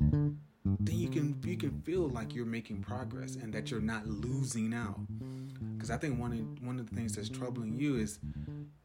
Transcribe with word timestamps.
then 0.00 0.98
you 0.98 1.08
can 1.08 1.40
you 1.44 1.56
can 1.56 1.80
feel 1.82 2.08
like 2.08 2.34
you're 2.34 2.46
making 2.46 2.82
progress 2.82 3.36
and 3.36 3.52
that 3.52 3.70
you're 3.70 3.80
not 3.80 4.06
losing 4.06 4.74
out. 4.74 5.00
Because 5.74 5.90
I 5.90 5.96
think 5.96 6.18
one 6.18 6.32
of 6.32 6.66
one 6.66 6.78
of 6.78 6.88
the 6.88 6.96
things 6.96 7.14
that's 7.14 7.28
troubling 7.28 7.78
you 7.78 7.96
is 7.96 8.18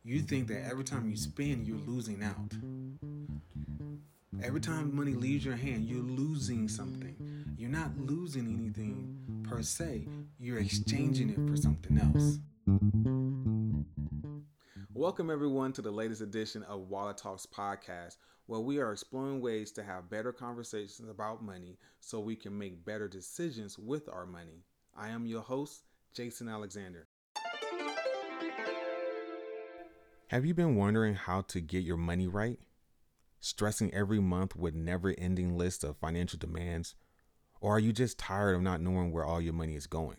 you 0.04 0.22
think 0.22 0.48
that 0.48 0.66
every 0.70 0.84
time 0.84 1.10
you 1.10 1.16
spend, 1.16 1.68
you're 1.68 1.78
losing 1.86 2.24
out. 2.24 2.54
Every 4.44 4.60
time 4.60 4.96
money 4.96 5.14
leaves 5.14 5.46
your 5.46 5.56
hand, 5.56 5.86
you're 5.86 6.04
losing 6.04 6.68
something. 6.68 7.16
You're 7.58 7.70
not 7.70 7.98
losing 7.98 8.48
anything 8.48 9.44
per 9.44 9.62
se. 9.62 10.08
You're 10.40 10.60
exchanging 10.60 11.30
it 11.30 11.40
for 11.50 11.56
something 11.56 11.98
else. 11.98 12.40
Welcome, 15.06 15.30
everyone, 15.30 15.72
to 15.74 15.84
the 15.84 15.92
latest 15.92 16.22
edition 16.22 16.64
of 16.64 16.90
Wallet 16.90 17.18
Talks 17.18 17.46
Podcast, 17.46 18.18
where 18.48 18.60
we 18.60 18.80
are 18.80 18.92
exploring 18.92 19.40
ways 19.40 19.72
to 19.74 19.84
have 19.84 20.10
better 20.10 20.34
conversations 20.34 21.08
about 21.08 21.44
money 21.44 21.78
so 22.00 22.20
we 22.20 22.36
can 22.36 22.58
make 22.58 22.84
better 22.84 23.08
decisions 23.08 23.78
with 23.78 24.10
our 24.10 24.26
money. 24.26 24.64
I 24.98 25.10
am 25.10 25.28
your 25.28 25.44
host, 25.44 25.84
Jason 26.16 26.50
Alexander. 26.50 27.06
Have 30.30 30.44
you 30.44 30.56
been 30.56 30.76
wondering 30.76 31.14
how 31.14 31.42
to 31.50 31.62
get 31.62 31.84
your 31.84 31.98
money 31.98 32.26
right? 32.26 32.58
Stressing 33.40 33.94
every 33.94 34.20
month 34.20 34.56
with 34.56 34.74
never 34.74 35.14
ending 35.20 35.56
lists 35.56 35.84
of 35.84 35.98
financial 35.98 36.40
demands? 36.40 36.96
Or 37.62 37.76
are 37.76 37.80
you 37.80 37.94
just 37.94 38.18
tired 38.18 38.56
of 38.56 38.64
not 38.64 38.82
knowing 38.82 39.12
where 39.12 39.24
all 39.24 39.40
your 39.40 39.54
money 39.54 39.76
is 39.76 39.86
going? 39.86 40.18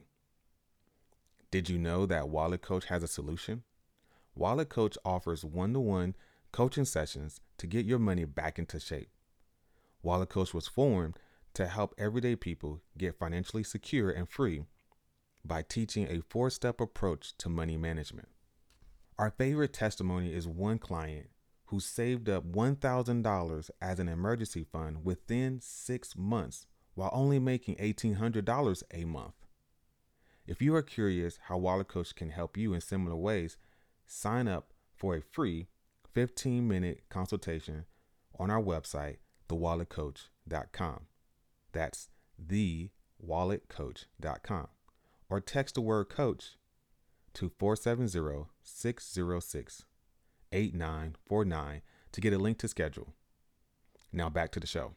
Did 1.50 1.68
you 1.68 1.76
know 1.76 2.06
that 2.06 2.28
Wallet 2.28 2.62
Coach 2.62 2.84
has 2.84 3.02
a 3.02 3.08
solution? 3.08 3.64
Wallet 4.36 4.68
Coach 4.68 4.98
offers 5.02 5.44
one 5.44 5.72
to 5.72 5.80
one 5.80 6.14
coaching 6.52 6.84
sessions 6.84 7.40
to 7.56 7.66
get 7.66 7.86
your 7.86 7.98
money 7.98 8.26
back 8.26 8.58
into 8.58 8.78
shape. 8.78 9.08
Wallet 10.02 10.28
Coach 10.28 10.52
was 10.52 10.68
formed 10.68 11.18
to 11.54 11.66
help 11.66 11.94
everyday 11.96 12.36
people 12.36 12.82
get 12.98 13.18
financially 13.18 13.64
secure 13.64 14.10
and 14.10 14.28
free 14.28 14.62
by 15.42 15.62
teaching 15.62 16.06
a 16.08 16.20
four 16.20 16.50
step 16.50 16.82
approach 16.82 17.36
to 17.38 17.48
money 17.48 17.78
management. 17.78 18.28
Our 19.18 19.30
favorite 19.30 19.72
testimony 19.72 20.34
is 20.34 20.46
one 20.46 20.78
client 20.78 21.30
who 21.66 21.80
saved 21.80 22.28
up 22.28 22.44
$1,000 22.44 23.70
as 23.80 23.98
an 23.98 24.08
emergency 24.08 24.66
fund 24.70 25.02
within 25.02 25.60
six 25.62 26.14
months 26.14 26.66
while 26.94 27.10
only 27.12 27.38
making 27.38 27.76
$1,800 27.76 28.82
a 28.92 29.04
month. 29.06 29.34
If 30.46 30.60
you 30.60 30.74
are 30.74 30.82
curious 30.82 31.38
how 31.44 31.56
Wallet 31.56 31.88
Coach 31.88 32.14
can 32.14 32.30
help 32.30 32.56
you 32.56 32.74
in 32.74 32.80
similar 32.82 33.16
ways, 33.16 33.56
sign 34.06 34.48
up 34.48 34.72
for 34.94 35.16
a 35.16 35.20
free 35.20 35.66
15 36.12 36.66
minute 36.66 37.04
consultation 37.08 37.84
on 38.38 38.50
our 38.50 38.62
website, 38.62 39.16
thewalletcoach.com. 39.48 41.06
That's 41.72 42.08
thewalletcoach.com. 42.42 44.68
Or 45.28 45.40
text 45.40 45.74
the 45.74 45.80
word 45.80 46.08
coach 46.08 46.56
to 47.34 47.50
470 47.58 48.46
606 48.62 49.84
8949 50.52 51.82
to 52.12 52.20
get 52.20 52.32
a 52.32 52.38
link 52.38 52.58
to 52.58 52.68
schedule. 52.68 53.12
Now 54.12 54.30
back 54.30 54.52
to 54.52 54.60
the 54.60 54.66
show. 54.66 54.94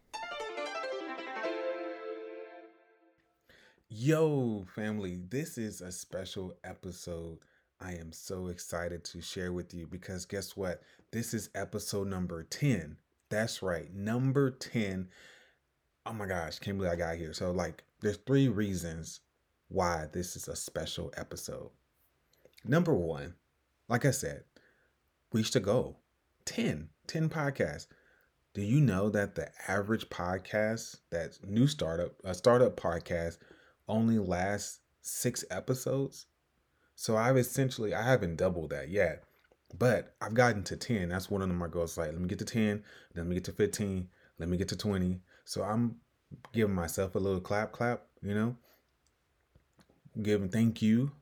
Yo, 3.90 4.66
family, 4.76 5.20
this 5.30 5.58
is 5.58 5.82
a 5.82 5.92
special 5.92 6.54
episode 6.64 7.40
I 7.82 7.94
am 7.94 8.12
so 8.12 8.48
excited 8.48 9.06
to 9.06 9.22
share 9.22 9.54
with 9.54 9.74
you 9.74 9.88
because 9.88 10.26
guess 10.26 10.58
what? 10.58 10.82
This 11.12 11.34
is 11.34 11.50
episode 11.56 12.08
number 12.08 12.44
10. 12.44 12.98
That's 13.30 13.62
right, 13.64 13.94
number 13.94 14.52
10. 14.52 15.08
Oh 16.06 16.14
my 16.14 16.26
gosh, 16.26 16.60
can't 16.60 16.78
believe 16.78 16.92
I 16.92 16.98
got 16.98 17.16
here. 17.16 17.32
So, 17.32 17.52
like, 17.52 17.84
there's 18.02 18.18
three 18.18 18.50
reasons 18.50 19.22
why 19.70 20.08
this 20.12 20.36
is 20.36 20.50
a 20.50 20.58
special 20.58 21.14
episode. 21.16 21.70
Number 22.66 22.94
one, 22.94 23.36
like 23.88 24.04
I 24.04 24.12
said, 24.12 24.44
reach 25.32 25.52
the 25.52 25.62
goal 25.62 26.00
10, 26.46 26.90
10 27.08 27.30
podcasts. 27.30 27.88
Do 28.54 28.62
you 28.62 28.82
know 28.82 29.10
that 29.10 29.36
the 29.36 29.52
average 29.70 30.10
podcast, 30.10 30.98
that 31.12 31.38
new 31.48 31.68
startup, 31.68 32.12
a 32.26 32.34
startup 32.34 32.76
podcast, 32.76 33.38
only 33.88 34.20
lasts 34.20 34.80
six 35.02 35.46
episodes? 35.50 36.26
So 37.02 37.16
I've 37.16 37.38
essentially 37.38 37.96
I 37.96 38.04
haven't 38.04 38.36
doubled 38.36 38.72
that 38.72 38.90
yet, 38.90 39.24
but 39.78 40.16
I've 40.20 40.34
gotten 40.34 40.66
to 40.66 40.76
10. 40.76 41.08
That's 41.08 41.32
one 41.32 41.42
of 41.42 41.48
my 41.48 41.70
goals. 41.70 41.98
Like, 41.98 42.12
let 42.12 42.20
me 42.20 42.28
get 42.28 42.40
to 42.40 42.46
10, 42.46 42.84
then 43.14 43.24
let 43.24 43.26
me 43.26 43.36
get 43.36 43.46
to 43.46 43.54
15, 43.54 44.10
let 44.38 44.50
me 44.50 44.58
get 44.58 44.68
to 44.68 44.76
20. 44.76 45.22
So 45.46 45.64
I'm 45.64 45.96
giving 46.52 46.76
myself 46.76 47.16
a 47.16 47.20
little 47.20 47.40
clap, 47.40 47.72
clap, 47.72 48.02
you 48.22 48.36
know, 48.36 48.58
giving 50.22 50.50
thank 50.50 50.82
you. 50.82 51.14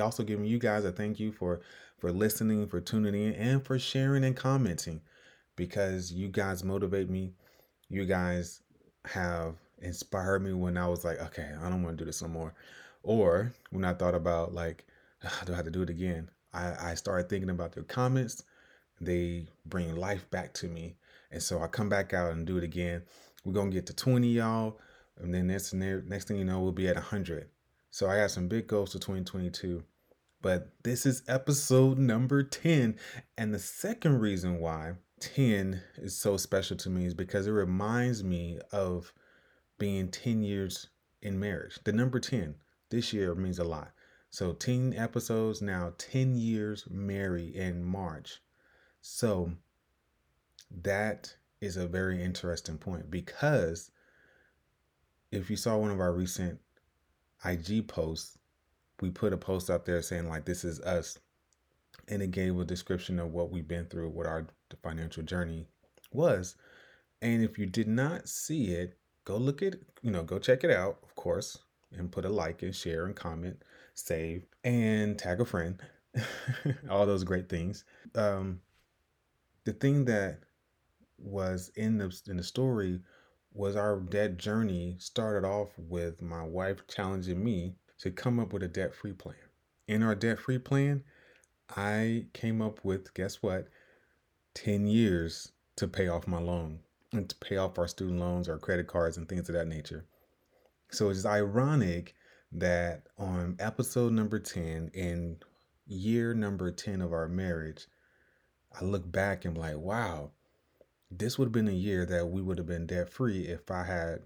Also 0.00 0.22
giving 0.22 0.44
you 0.44 0.60
guys 0.60 0.84
a 0.84 0.92
thank 0.92 1.18
you 1.18 1.32
for 1.32 1.62
for 1.98 2.12
listening, 2.12 2.68
for 2.68 2.80
tuning 2.80 3.16
in, 3.16 3.34
and 3.34 3.66
for 3.66 3.80
sharing 3.80 4.22
and 4.22 4.36
commenting, 4.36 5.00
because 5.56 6.12
you 6.12 6.28
guys 6.28 6.62
motivate 6.62 7.10
me. 7.10 7.32
You 7.88 8.04
guys 8.04 8.60
have 9.06 9.56
inspired 9.78 10.44
me 10.44 10.52
when 10.52 10.76
I 10.76 10.86
was 10.86 11.04
like, 11.04 11.20
okay, 11.20 11.50
I 11.60 11.68
don't 11.68 11.82
want 11.82 11.98
to 11.98 12.04
do 12.04 12.06
this 12.06 12.22
no 12.22 12.28
more, 12.28 12.54
or 13.02 13.52
when 13.70 13.84
I 13.84 13.94
thought 13.94 14.14
about 14.14 14.54
like 14.54 14.86
do 15.44 15.52
I 15.52 15.56
have 15.56 15.64
to 15.64 15.70
do 15.70 15.82
it 15.82 15.90
again? 15.90 16.30
I, 16.52 16.90
I 16.90 16.94
started 16.94 17.28
thinking 17.28 17.50
about 17.50 17.72
their 17.72 17.84
comments. 17.84 18.42
They 19.00 19.48
bring 19.66 19.96
life 19.96 20.28
back 20.30 20.52
to 20.54 20.68
me. 20.68 20.96
And 21.30 21.42
so 21.42 21.62
I 21.62 21.66
come 21.66 21.88
back 21.88 22.12
out 22.12 22.32
and 22.32 22.46
do 22.46 22.58
it 22.58 22.64
again. 22.64 23.02
We're 23.44 23.54
going 23.54 23.70
to 23.70 23.74
get 23.74 23.86
to 23.86 23.94
20, 23.94 24.28
y'all. 24.28 24.78
And 25.20 25.34
then 25.34 25.48
next, 25.48 25.72
next 25.72 26.28
thing 26.28 26.36
you 26.36 26.44
know, 26.44 26.60
we'll 26.60 26.72
be 26.72 26.88
at 26.88 26.94
100. 26.94 27.48
So 27.90 28.08
I 28.08 28.16
have 28.16 28.30
some 28.30 28.48
big 28.48 28.66
goals 28.66 28.92
for 28.92 28.98
2022. 28.98 29.82
But 30.40 30.68
this 30.82 31.06
is 31.06 31.22
episode 31.28 31.98
number 31.98 32.42
10. 32.42 32.96
And 33.38 33.54
the 33.54 33.58
second 33.58 34.20
reason 34.20 34.58
why 34.58 34.94
10 35.20 35.80
is 35.98 36.16
so 36.16 36.36
special 36.36 36.76
to 36.78 36.90
me 36.90 37.06
is 37.06 37.14
because 37.14 37.46
it 37.46 37.52
reminds 37.52 38.24
me 38.24 38.58
of 38.72 39.12
being 39.78 40.08
10 40.08 40.42
years 40.42 40.88
in 41.22 41.38
marriage. 41.38 41.78
The 41.84 41.92
number 41.92 42.18
10 42.18 42.56
this 42.90 43.12
year 43.12 43.34
means 43.34 43.58
a 43.58 43.64
lot. 43.64 43.92
So 44.32 44.54
10 44.54 44.94
episodes 44.96 45.60
now, 45.60 45.92
10 45.98 46.36
years 46.36 46.86
married 46.90 47.54
in 47.54 47.84
March. 47.84 48.40
So 49.02 49.52
that 50.82 51.36
is 51.60 51.76
a 51.76 51.86
very 51.86 52.24
interesting 52.24 52.78
point 52.78 53.10
because 53.10 53.90
if 55.30 55.50
you 55.50 55.56
saw 55.56 55.76
one 55.76 55.90
of 55.90 56.00
our 56.00 56.14
recent 56.14 56.58
IG 57.44 57.86
posts, 57.86 58.38
we 59.02 59.10
put 59.10 59.34
a 59.34 59.36
post 59.36 59.68
up 59.68 59.84
there 59.84 60.00
saying 60.00 60.30
like 60.30 60.46
this 60.46 60.64
is 60.64 60.80
us 60.80 61.18
and 62.08 62.22
it 62.22 62.30
gave 62.30 62.58
a 62.58 62.64
description 62.64 63.18
of 63.18 63.34
what 63.34 63.50
we've 63.50 63.68
been 63.68 63.84
through, 63.84 64.08
what 64.08 64.26
our 64.26 64.46
financial 64.82 65.22
journey 65.22 65.66
was. 66.10 66.56
And 67.20 67.44
if 67.44 67.58
you 67.58 67.66
did 67.66 67.86
not 67.86 68.30
see 68.30 68.68
it, 68.68 68.96
go 69.26 69.36
look 69.36 69.60
at, 69.60 69.74
you 70.00 70.10
know, 70.10 70.22
go 70.22 70.38
check 70.38 70.64
it 70.64 70.70
out, 70.70 71.00
of 71.02 71.14
course, 71.16 71.58
and 71.94 72.10
put 72.10 72.24
a 72.24 72.30
like 72.30 72.62
and 72.62 72.74
share 72.74 73.04
and 73.04 73.14
comment 73.14 73.62
save, 73.94 74.44
and 74.64 75.18
tag 75.18 75.40
a 75.40 75.44
friend. 75.44 75.80
All 76.90 77.06
those 77.06 77.24
great 77.24 77.48
things. 77.48 77.84
Um, 78.14 78.60
the 79.64 79.72
thing 79.72 80.04
that 80.06 80.40
was 81.18 81.70
in 81.76 81.98
the 81.98 82.20
in 82.26 82.36
the 82.36 82.42
story 82.42 83.00
was 83.54 83.76
our 83.76 84.00
debt 84.00 84.38
journey 84.38 84.96
started 84.98 85.46
off 85.46 85.68
with 85.76 86.20
my 86.22 86.42
wife 86.42 86.86
challenging 86.88 87.42
me 87.42 87.74
to 87.98 88.10
come 88.10 88.40
up 88.40 88.52
with 88.52 88.62
a 88.62 88.68
debt 88.68 88.94
free 88.94 89.12
plan. 89.12 89.36
In 89.86 90.02
our 90.02 90.14
debt 90.14 90.38
free 90.38 90.58
plan, 90.58 91.04
I 91.76 92.26
came 92.32 92.60
up 92.62 92.84
with 92.84 93.14
guess 93.14 93.42
what? 93.42 93.68
10 94.54 94.86
years 94.86 95.52
to 95.76 95.88
pay 95.88 96.08
off 96.08 96.26
my 96.26 96.38
loan 96.38 96.80
and 97.12 97.28
to 97.28 97.36
pay 97.36 97.56
off 97.56 97.78
our 97.78 97.88
student 97.88 98.20
loans, 98.20 98.48
our 98.48 98.58
credit 98.58 98.86
cards, 98.86 99.16
and 99.16 99.28
things 99.28 99.48
of 99.48 99.54
that 99.54 99.68
nature. 99.68 100.04
So 100.90 101.10
it's 101.10 101.24
ironic 101.24 102.14
that 102.52 103.06
on 103.18 103.56
episode 103.58 104.12
number 104.12 104.38
10 104.38 104.90
in 104.94 105.38
year 105.86 106.34
number 106.34 106.70
10 106.70 107.00
of 107.00 107.12
our 107.12 107.28
marriage, 107.28 107.86
I 108.78 108.84
look 108.84 109.10
back 109.10 109.44
and 109.44 109.56
I'm 109.56 109.62
like, 109.62 109.78
wow, 109.78 110.30
this 111.10 111.38
would 111.38 111.46
have 111.46 111.52
been 111.52 111.68
a 111.68 111.72
year 111.72 112.06
that 112.06 112.28
we 112.28 112.42
would 112.42 112.58
have 112.58 112.66
been 112.66 112.86
debt 112.86 113.08
free 113.08 113.42
if 113.42 113.70
I 113.70 113.84
had 113.84 114.20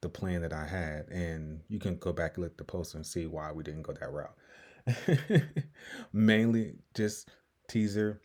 the 0.00 0.08
plan 0.08 0.42
that 0.42 0.52
I 0.52 0.66
had. 0.66 1.08
And 1.08 1.60
you 1.68 1.78
can 1.78 1.96
go 1.96 2.12
back 2.12 2.36
and 2.36 2.44
look 2.44 2.52
at 2.52 2.58
the 2.58 2.64
post 2.64 2.94
and 2.94 3.06
see 3.06 3.26
why 3.26 3.52
we 3.52 3.62
didn't 3.62 3.82
go 3.82 3.92
that 3.92 4.12
route. 4.12 4.36
mainly 6.12 6.74
just 6.94 7.30
teaser. 7.68 8.20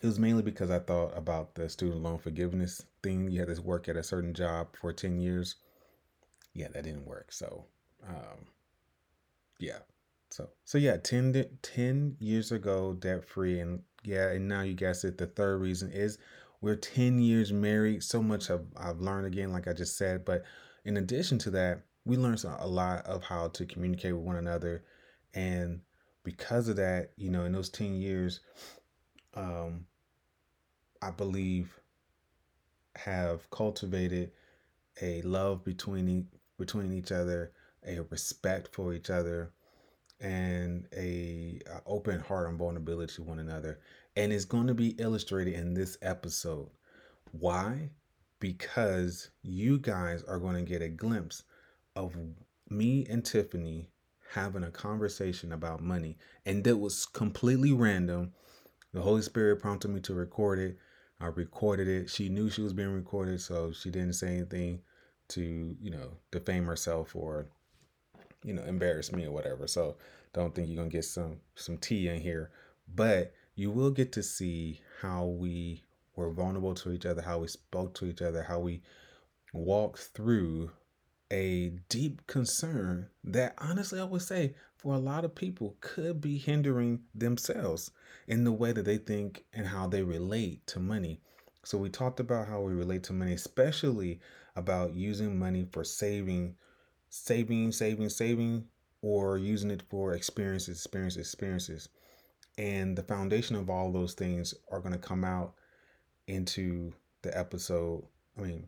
It 0.00 0.06
was 0.06 0.18
mainly 0.18 0.42
because 0.42 0.70
I 0.70 0.78
thought 0.78 1.16
about 1.16 1.54
the 1.54 1.68
student 1.68 2.02
loan 2.02 2.18
forgiveness 2.18 2.82
thing. 3.02 3.30
You 3.30 3.40
had 3.40 3.54
to 3.54 3.60
work 3.62 3.88
at 3.88 3.96
a 3.96 4.02
certain 4.02 4.34
job 4.34 4.68
for 4.80 4.92
10 4.92 5.20
years. 5.20 5.56
Yeah, 6.54 6.68
that 6.68 6.84
didn't 6.84 7.06
work. 7.06 7.32
So 7.32 7.66
um, 8.08 8.46
yeah. 9.58 9.78
So 10.30 10.48
so 10.64 10.78
yeah, 10.78 10.96
10, 10.96 11.44
10 11.62 12.16
years 12.20 12.52
ago, 12.52 12.94
debt 12.94 13.24
free, 13.24 13.60
and 13.60 13.82
yeah, 14.04 14.30
and 14.30 14.48
now 14.48 14.62
you 14.62 14.74
guessed 14.74 15.04
it. 15.04 15.18
The 15.18 15.26
third 15.26 15.60
reason 15.60 15.90
is 15.90 16.18
we're 16.60 16.76
10 16.76 17.18
years 17.18 17.52
married. 17.52 18.02
So 18.02 18.22
much 18.22 18.50
I've, 18.50 18.66
I've 18.76 19.00
learned 19.00 19.26
again, 19.26 19.52
like 19.52 19.66
I 19.66 19.72
just 19.72 19.96
said. 19.96 20.24
But 20.24 20.44
in 20.84 20.96
addition 20.96 21.38
to 21.38 21.50
that, 21.50 21.82
we 22.04 22.16
learned 22.16 22.44
a 22.44 22.66
lot 22.66 23.06
of 23.06 23.22
how 23.22 23.48
to 23.48 23.66
communicate 23.66 24.14
with 24.14 24.24
one 24.24 24.36
another. 24.36 24.84
And 25.34 25.80
because 26.22 26.68
of 26.68 26.76
that, 26.76 27.10
you 27.16 27.30
know, 27.30 27.44
in 27.44 27.52
those 27.52 27.70
10 27.70 27.94
years, 27.94 28.40
um, 29.34 29.86
I 31.02 31.10
believe 31.10 31.78
have 32.96 33.48
cultivated 33.50 34.32
a 35.00 35.22
love 35.22 35.64
between 35.64 36.28
between 36.58 36.92
each 36.92 37.10
other, 37.10 37.52
a 37.86 38.00
respect 38.10 38.74
for 38.74 38.92
each 38.92 39.10
other, 39.10 39.52
and 40.20 40.86
a, 40.96 41.60
open 41.86 42.20
heart 42.20 42.48
and 42.48 42.58
vulnerability 42.58 43.14
to 43.14 43.22
one 43.22 43.38
another. 43.38 43.80
And 44.16 44.32
it's 44.32 44.44
going 44.44 44.66
to 44.66 44.74
be 44.74 44.96
illustrated 44.98 45.54
in 45.54 45.72
this 45.74 45.96
episode. 46.02 46.68
Why? 47.32 47.90
Because 48.38 49.30
you 49.42 49.78
guys 49.78 50.22
are 50.24 50.38
going 50.38 50.56
to 50.56 50.70
get 50.70 50.82
a 50.82 50.88
glimpse 50.88 51.44
of 51.96 52.16
me 52.68 53.06
and 53.08 53.24
Tiffany 53.24 53.88
having 54.32 54.64
a 54.64 54.70
conversation 54.70 55.52
about 55.52 55.82
money. 55.82 56.18
And 56.44 56.64
that 56.64 56.76
was 56.76 57.06
completely 57.06 57.72
random. 57.72 58.32
The 58.92 59.00
Holy 59.00 59.22
Spirit 59.22 59.60
prompted 59.60 59.88
me 59.88 60.00
to 60.02 60.14
record 60.14 60.58
it. 60.58 60.76
I 61.20 61.26
recorded 61.26 61.88
it. 61.88 62.10
She 62.10 62.28
knew 62.28 62.50
she 62.50 62.62
was 62.62 62.72
being 62.72 62.92
recorded, 62.92 63.40
so 63.40 63.72
she 63.72 63.90
didn't 63.90 64.14
say 64.14 64.36
anything 64.36 64.80
to, 65.28 65.76
you 65.80 65.90
know, 65.90 66.12
defame 66.30 66.64
herself 66.64 67.14
or, 67.14 67.46
you 68.44 68.52
know, 68.54 68.62
embarrass 68.64 69.12
me 69.12 69.26
or 69.26 69.32
whatever. 69.32 69.66
So 69.66 69.96
don't 70.32 70.54
think 70.54 70.68
you're 70.68 70.76
gonna 70.76 70.88
get 70.88 71.04
some 71.04 71.40
some 71.54 71.78
tea 71.78 72.08
in 72.08 72.20
here. 72.20 72.50
But 72.94 73.32
you 73.54 73.70
will 73.70 73.90
get 73.90 74.12
to 74.12 74.22
see 74.22 74.80
how 75.00 75.26
we 75.26 75.82
were 76.16 76.30
vulnerable 76.30 76.74
to 76.74 76.92
each 76.92 77.06
other, 77.06 77.22
how 77.22 77.38
we 77.38 77.48
spoke 77.48 77.94
to 77.94 78.06
each 78.06 78.22
other, 78.22 78.42
how 78.42 78.60
we 78.60 78.82
walked 79.52 80.10
through 80.14 80.70
a 81.30 81.72
deep 81.88 82.26
concern 82.26 83.08
that 83.22 83.54
honestly 83.58 84.00
I 84.00 84.04
would 84.04 84.22
say 84.22 84.54
for 84.76 84.94
a 84.94 84.98
lot 84.98 85.24
of 85.24 85.34
people 85.34 85.76
could 85.80 86.20
be 86.20 86.38
hindering 86.38 87.00
themselves 87.14 87.90
in 88.26 88.44
the 88.44 88.52
way 88.52 88.72
that 88.72 88.84
they 88.84 88.96
think 88.96 89.44
and 89.52 89.66
how 89.66 89.86
they 89.86 90.02
relate 90.02 90.66
to 90.68 90.80
money. 90.80 91.20
So 91.64 91.78
we 91.78 91.90
talked 91.90 92.20
about 92.20 92.48
how 92.48 92.60
we 92.62 92.72
relate 92.72 93.02
to 93.04 93.12
money, 93.12 93.34
especially 93.34 94.20
about 94.56 94.94
using 94.94 95.38
money 95.38 95.66
for 95.70 95.84
saving, 95.84 96.56
saving, 97.10 97.72
saving, 97.72 98.08
saving, 98.08 98.64
or 99.02 99.36
using 99.36 99.70
it 99.70 99.82
for 99.90 100.14
experiences, 100.14 100.78
experiences, 100.78 101.20
experiences. 101.20 101.88
And 102.56 102.96
the 102.96 103.02
foundation 103.02 103.56
of 103.56 103.68
all 103.68 103.92
those 103.92 104.14
things 104.14 104.54
are 104.70 104.80
going 104.80 104.92
to 104.92 104.98
come 104.98 105.24
out 105.24 105.54
into 106.26 106.92
the 107.22 107.36
episode. 107.36 108.04
I 108.38 108.42
mean, 108.42 108.66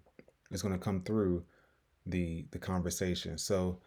it's 0.51 0.63
going 0.63 0.75
to 0.75 0.81
come 0.81 1.03
through 1.03 1.45
the 2.07 2.45
the 2.51 2.59
conversation. 2.59 3.39
So 3.39 3.79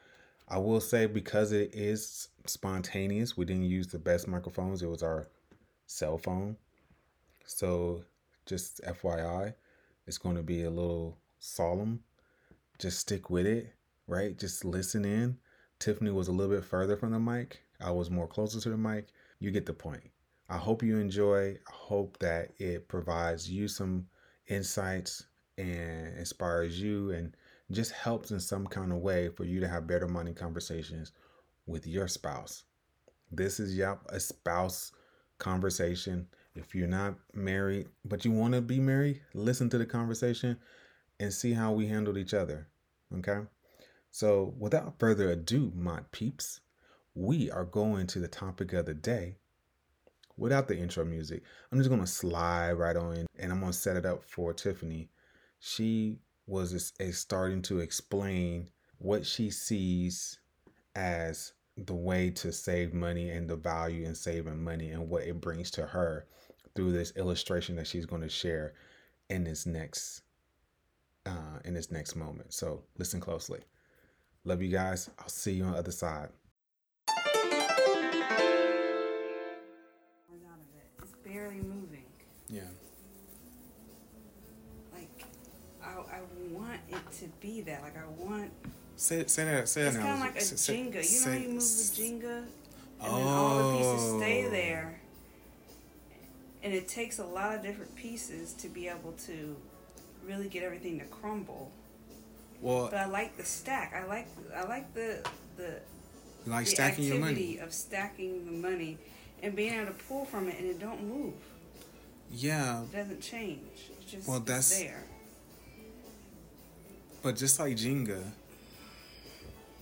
I 0.47 0.57
will 0.57 0.81
say 0.81 1.05
because 1.05 1.51
it 1.51 1.71
is 1.73 2.29
spontaneous, 2.45 3.35
we 3.35 3.45
didn't 3.45 3.63
use 3.63 3.87
the 3.87 3.99
best 3.99 4.27
microphones. 4.27 4.81
It 4.81 4.89
was 4.89 5.03
our 5.03 5.27
cell 5.87 6.17
phone. 6.17 6.55
So 7.45 8.03
just 8.45 8.81
FYI, 8.83 9.53
it's 10.07 10.17
going 10.17 10.35
to 10.35 10.43
be 10.43 10.63
a 10.63 10.69
little 10.69 11.17
solemn. 11.39 12.01
Just 12.79 12.99
stick 12.99 13.29
with 13.29 13.45
it, 13.45 13.73
right? 14.07 14.37
Just 14.37 14.65
listen 14.65 15.05
in. 15.05 15.37
Tiffany 15.79 16.11
was 16.11 16.27
a 16.27 16.31
little 16.31 16.55
bit 16.55 16.65
further 16.65 16.95
from 16.95 17.11
the 17.11 17.19
mic. 17.19 17.63
I 17.81 17.91
was 17.91 18.09
more 18.09 18.27
closer 18.27 18.59
to 18.61 18.69
the 18.69 18.77
mic. 18.77 19.09
You 19.39 19.51
get 19.51 19.65
the 19.65 19.73
point. 19.73 20.03
I 20.49 20.57
hope 20.57 20.83
you 20.83 20.97
enjoy. 20.97 21.57
I 21.67 21.71
hope 21.71 22.17
that 22.19 22.53
it 22.57 22.87
provides 22.87 23.49
you 23.49 23.67
some 23.67 24.07
insights 24.47 25.25
and 25.57 26.17
inspires 26.17 26.79
you 26.79 27.11
and 27.11 27.35
just 27.71 27.91
helps 27.91 28.31
in 28.31 28.39
some 28.39 28.67
kind 28.67 28.91
of 28.91 28.99
way 28.99 29.29
for 29.29 29.43
you 29.43 29.59
to 29.59 29.67
have 29.67 29.87
better 29.87 30.07
money 30.07 30.33
conversations 30.33 31.11
with 31.65 31.87
your 31.87 32.07
spouse. 32.07 32.63
This 33.31 33.59
is 33.59 33.75
yep, 33.75 34.01
a 34.09 34.19
spouse 34.19 34.91
conversation. 35.39 36.27
If 36.53 36.75
you're 36.75 36.87
not 36.87 37.15
married, 37.33 37.87
but 38.05 38.23
you 38.23 38.31
want 38.31 38.53
to 38.53 38.61
be 38.61 38.79
married, 38.79 39.21
listen 39.33 39.69
to 39.71 39.77
the 39.77 39.85
conversation 39.85 40.57
and 41.19 41.33
see 41.33 41.53
how 41.53 41.71
we 41.71 41.87
handled 41.87 42.17
each 42.17 42.33
other. 42.33 42.67
Okay? 43.17 43.39
So, 44.15 44.53
without 44.57 44.97
further 44.97 45.29
ado, 45.29 45.73
my 45.75 45.99
peeps, 46.13 46.61
we 47.15 47.51
are 47.51 47.65
going 47.65 48.07
to 48.07 48.19
the 48.19 48.29
topic 48.29 48.71
of 48.71 48.85
the 48.85 48.93
day 48.93 49.35
without 50.37 50.69
the 50.69 50.77
intro 50.77 51.03
music. 51.03 51.43
I'm 51.69 51.79
just 51.79 51.89
going 51.89 51.99
to 51.99 52.07
slide 52.07 52.71
right 52.75 52.95
on 52.95 53.25
and 53.37 53.51
I'm 53.51 53.59
going 53.59 53.73
to 53.73 53.77
set 53.77 53.97
it 53.97 54.05
up 54.05 54.23
for 54.23 54.53
Tiffany. 54.53 55.09
She 55.59 56.19
was 56.47 56.93
starting 57.11 57.61
to 57.63 57.79
explain 57.79 58.69
what 58.99 59.25
she 59.25 59.49
sees 59.49 60.39
as 60.95 61.51
the 61.75 61.93
way 61.93 62.29
to 62.29 62.53
save 62.53 62.93
money 62.93 63.31
and 63.31 63.49
the 63.49 63.57
value 63.57 64.05
in 64.05 64.15
saving 64.15 64.63
money 64.63 64.91
and 64.91 65.09
what 65.09 65.23
it 65.23 65.41
brings 65.41 65.69
to 65.71 65.85
her 65.85 66.25
through 66.73 66.93
this 66.93 67.11
illustration 67.17 67.75
that 67.75 67.87
she's 67.87 68.05
going 68.05 68.21
to 68.21 68.29
share 68.29 68.75
in 69.29 69.43
this 69.43 69.65
next 69.65 70.21
uh, 71.25 71.59
in 71.65 71.73
this 71.73 71.91
next 71.91 72.15
moment. 72.15 72.53
So 72.53 72.81
listen 72.97 73.19
closely. 73.19 73.59
Love 74.47 74.61
you 74.61 74.69
guys. 74.69 75.09
I'll 75.17 75.27
see 75.27 75.53
you 75.53 75.63
on 75.63 75.71
the 75.71 75.79
other 75.79 75.91
side. 75.91 76.29
It's 81.01 81.13
barely 81.25 81.55
moving. 81.55 82.05
Yeah. 82.47 82.61
Like, 84.93 85.25
I, 85.83 85.87
I 85.87 86.19
want 86.51 86.79
it 86.89 87.11
to 87.19 87.25
be 87.41 87.61
that. 87.61 87.81
Like, 87.81 87.97
I 87.97 88.05
want. 88.23 88.51
Say 88.95 89.25
say 89.25 89.45
that. 89.45 89.67
Say 89.67 89.81
It's 89.81 89.95
that 89.95 90.01
kind 90.03 90.13
of 90.13 90.19
like 90.19 90.37
a 90.37 90.41
Say- 90.41 90.55
say- 90.55 90.73
Jenga. 90.75 90.87
You 90.87 90.93
know 90.93 91.01
say- 91.01 91.31
how 91.31 91.37
you 91.37 91.49
move 91.49 91.57
the 91.57 92.01
Jenga, 92.01 92.37
and 92.37 92.47
oh. 93.01 93.17
then 93.17 93.27
all 93.27 93.57
the 93.57 93.63
oh. 93.63 93.77
pieces 93.77 94.17
stay 94.19 94.49
there. 94.49 95.01
And 96.61 96.73
it 96.73 96.87
takes 96.87 97.17
a 97.19 97.25
lot 97.25 97.55
of 97.55 97.63
different 97.63 97.95
pieces 97.95 98.53
to 98.53 98.69
be 98.69 98.87
able 98.87 99.11
to 99.25 99.55
really 100.23 100.47
get 100.49 100.63
everything 100.63 100.99
to 100.99 101.05
crumble. 101.05 101.71
Well, 102.61 102.87
But 102.89 102.99
I 102.99 103.05
like 103.05 103.37
the 103.37 103.43
stack. 103.43 103.93
I 103.95 104.05
like 104.07 104.27
I 104.55 104.63
like 104.63 104.93
the 104.93 105.25
the 105.57 105.79
like 106.47 106.65
the 106.65 106.71
stacking 106.71 107.05
your 107.05 107.19
money. 107.19 107.57
of 107.59 107.73
stacking 107.73 108.45
the 108.45 108.51
money 108.51 108.97
and 109.43 109.55
being 109.55 109.73
able 109.73 109.87
to 109.87 109.93
pull 110.07 110.25
from 110.25 110.47
it 110.47 110.57
and 110.59 110.67
it 110.67 110.79
don't 110.79 111.03
move. 111.03 111.33
Yeah, 112.31 112.83
It 112.83 112.91
doesn't 112.91 113.21
change. 113.21 113.89
It's 114.01 114.11
just 114.11 114.27
Well, 114.27 114.39
that's- 114.39 114.77
there. 114.77 115.03
but 117.21 117.35
just 117.35 117.59
like 117.59 117.75
Jenga, 117.77 118.31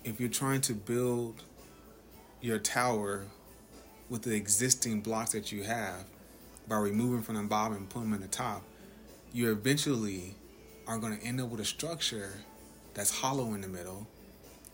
if 0.04 0.20
you're 0.20 0.30
trying 0.30 0.62
to 0.62 0.74
build 0.74 1.44
your 2.42 2.60
tower 2.60 3.26
with 4.10 4.24
the 4.24 4.36
existing 4.36 5.02
blocks 5.02 5.32
that 5.32 5.52
you 5.52 5.64
have 5.64 6.04
by 6.68 6.78
removing 6.78 7.22
from 7.22 7.36
the 7.36 7.44
bottom 7.44 7.78
and 7.78 7.90
putting 7.90 8.10
them 8.12 8.22
in 8.22 8.22
the 8.22 8.28
top, 8.34 8.64
you 9.34 9.52
eventually 9.52 10.36
are 10.88 10.98
going 10.98 11.18
to 11.18 11.26
end 11.26 11.40
up 11.42 11.50
with 11.50 11.62
a 11.62 11.66
structure 11.66 12.34
that's 12.94 13.12
hollow 13.20 13.54
in 13.54 13.62
the 13.62 13.68
middle 13.68 14.08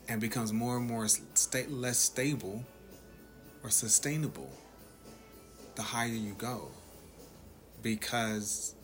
and 0.08 0.20
becomes 0.20 0.52
more 0.52 0.78
and 0.78 0.88
more 0.88 1.08
sta- 1.08 1.70
less 1.70 1.98
stable 1.98 2.64
or 3.64 3.70
sustainable 3.70 4.52
the 5.76 5.82
higher 5.82 6.08
you 6.08 6.34
go 6.34 6.70
because 7.82 8.76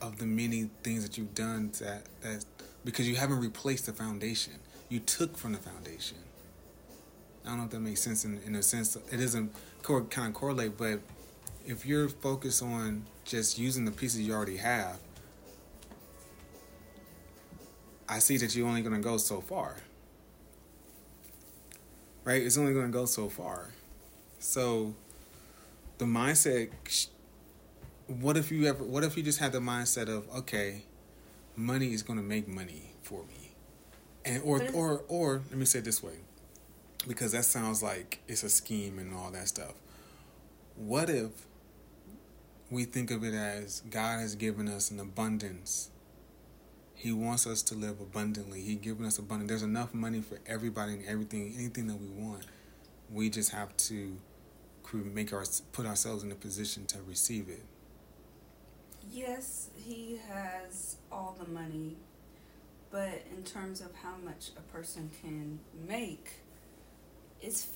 of 0.00 0.18
the 0.18 0.26
many 0.26 0.70
things 0.82 1.02
that 1.02 1.18
you've 1.18 1.34
done 1.34 1.70
that 1.80 2.06
that 2.22 2.44
because 2.84 3.08
you 3.08 3.16
haven't 3.16 3.40
replaced 3.40 3.86
the 3.86 3.92
foundation. 3.92 4.54
You 4.88 5.00
took 5.00 5.36
from 5.36 5.52
the 5.52 5.58
foundation. 5.58 6.18
I 7.44 7.50
don't 7.50 7.58
know 7.58 7.64
if 7.64 7.70
that 7.70 7.80
makes 7.80 8.00
sense 8.00 8.24
in, 8.24 8.40
in 8.46 8.54
a 8.54 8.62
sense 8.62 8.96
it 8.96 9.16
doesn't 9.16 9.54
kind 9.82 10.28
of 10.28 10.32
correlate 10.32 10.78
but 10.78 11.00
if 11.66 11.84
you're 11.84 12.08
focused 12.08 12.62
on 12.62 13.04
just 13.26 13.58
using 13.58 13.84
the 13.84 13.90
pieces 13.90 14.20
you 14.20 14.32
already 14.32 14.56
have 14.56 14.96
i 18.08 18.18
see 18.18 18.36
that 18.36 18.54
you're 18.54 18.66
only 18.66 18.82
going 18.82 18.94
to 18.94 19.00
go 19.00 19.16
so 19.16 19.40
far. 19.40 19.76
Right? 22.24 22.42
It's 22.42 22.56
only 22.56 22.72
going 22.72 22.86
to 22.86 22.92
go 22.92 23.04
so 23.04 23.28
far. 23.28 23.70
So 24.38 24.94
the 25.98 26.06
mindset 26.06 26.70
what 28.06 28.36
if 28.36 28.50
you 28.50 28.66
ever 28.66 28.84
what 28.84 29.04
if 29.04 29.16
you 29.16 29.22
just 29.22 29.38
had 29.38 29.52
the 29.52 29.60
mindset 29.60 30.08
of 30.08 30.28
okay 30.36 30.82
money 31.56 31.92
is 31.92 32.02
going 32.02 32.18
to 32.18 32.24
make 32.24 32.46
money 32.48 32.92
for 33.02 33.24
me. 33.24 33.52
And 34.24 34.42
or 34.42 34.62
or 34.72 35.04
or 35.08 35.42
let 35.50 35.58
me 35.58 35.64
say 35.64 35.78
it 35.80 35.84
this 35.84 36.02
way 36.02 36.16
because 37.06 37.32
that 37.32 37.44
sounds 37.44 37.82
like 37.82 38.20
it's 38.26 38.42
a 38.42 38.48
scheme 38.48 38.98
and 38.98 39.14
all 39.14 39.30
that 39.30 39.48
stuff. 39.48 39.74
What 40.76 41.10
if 41.10 41.30
we 42.70 42.84
think 42.84 43.10
of 43.10 43.22
it 43.22 43.34
as 43.34 43.82
god 43.90 44.20
has 44.20 44.34
given 44.34 44.68
us 44.68 44.90
an 44.90 44.98
abundance 44.98 45.90
he 46.94 47.12
wants 47.12 47.46
us 47.46 47.62
to 47.62 47.74
live 47.74 48.00
abundantly 48.00 48.60
he 48.62 48.74
given 48.74 49.04
us 49.04 49.18
abundance 49.18 49.48
there's 49.48 49.62
enough 49.62 49.92
money 49.92 50.20
for 50.20 50.38
everybody 50.46 50.92
and 50.92 51.04
everything 51.06 51.54
anything 51.58 51.86
that 51.86 52.00
we 52.00 52.08
want 52.08 52.44
we 53.10 53.28
just 53.28 53.50
have 53.50 53.76
to 53.76 54.16
make 54.92 55.32
our 55.32 55.44
put 55.72 55.86
ourselves 55.86 56.22
in 56.22 56.30
a 56.30 56.36
position 56.36 56.86
to 56.86 56.98
receive 57.02 57.48
it 57.48 57.64
yes, 59.14 59.70
he 59.76 60.20
has 60.28 60.96
all 61.10 61.36
the 61.38 61.50
money, 61.50 61.96
but 62.90 63.22
in 63.30 63.42
terms 63.44 63.80
of 63.80 63.94
how 64.02 64.16
much 64.24 64.50
a 64.56 64.62
person 64.72 65.10
can 65.22 65.60
make, 65.86 66.30
it's 67.40 67.68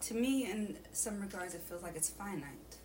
to 0.00 0.14
me 0.14 0.50
in 0.50 0.76
some 0.92 1.20
regards 1.20 1.54
it 1.54 1.62
feels 1.62 1.82
like 1.82 1.96
it's 1.96 2.10
finite. 2.10 2.76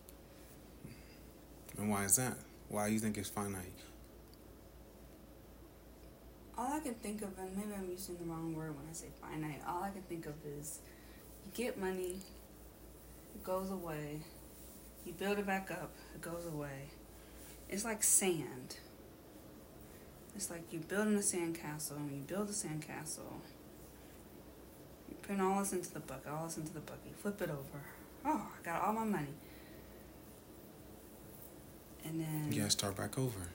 And 1.78 1.90
why 1.90 2.06
is 2.06 2.16
that? 2.18 2.38
Why 2.68 2.88
do 2.88 2.94
you 2.94 3.00
think 3.00 3.18
it's 3.18 3.30
finite? 3.30 3.74
All 6.60 6.74
I 6.74 6.80
can 6.82 6.96
think 6.96 7.22
of, 7.22 7.30
and 7.39 7.56
maybe 7.56 7.70
I'm 7.74 7.89
using 7.89 8.18
the 8.18 8.25
wrong 8.25 8.54
word 8.54 8.75
when 8.75 8.86
I 8.89 8.94
say 8.94 9.08
finite, 9.22 9.62
all 9.66 9.82
I 9.82 9.92
can 9.92 10.01
think 10.01 10.25
of 10.25 10.34
is 10.46 10.80
you 11.46 11.51
get 11.54 11.80
money, 11.80 12.18
it 13.34 13.44
goes 13.46 13.72
away, 13.72 14.20
you 15.06 15.13
build 15.13 15.39
it 15.39 15.48
back 15.48 15.72
up, 15.72 15.94
it 16.13 16.22
goes 16.22 16.46
away. 16.46 16.89
It's 17.70 17.86
like 17.86 18.04
sand. 18.04 18.75
It's 20.36 20.50
like 20.50 20.63
you're 20.70 20.82
building 20.82 21.16
a 21.16 21.20
sandcastle, 21.20 21.96
and 21.96 22.12
you 22.12 22.24
build 22.28 22.50
a 22.50 22.51
sandcastle, 22.51 23.39
you 25.08 25.16
put 25.22 25.39
all 25.39 25.60
this 25.60 25.72
into 25.72 25.94
the 25.94 26.01
bucket, 26.01 26.28
all 26.28 26.44
this 26.44 26.58
into 26.58 26.74
the 26.74 26.82
bucket, 26.82 27.06
you 27.06 27.13
flip 27.16 27.42
it 27.42 27.50
over. 27.50 27.86
Oh, 28.25 28.48
I 28.60 28.66
got 28.66 28.82
all 28.82 28.92
my 28.92 29.06
money. 29.06 29.34
And 32.04 32.20
then 32.20 32.51
You 32.51 32.60
gotta 32.60 32.72
start 32.72 32.98
back 32.98 33.18
over. 33.18 33.48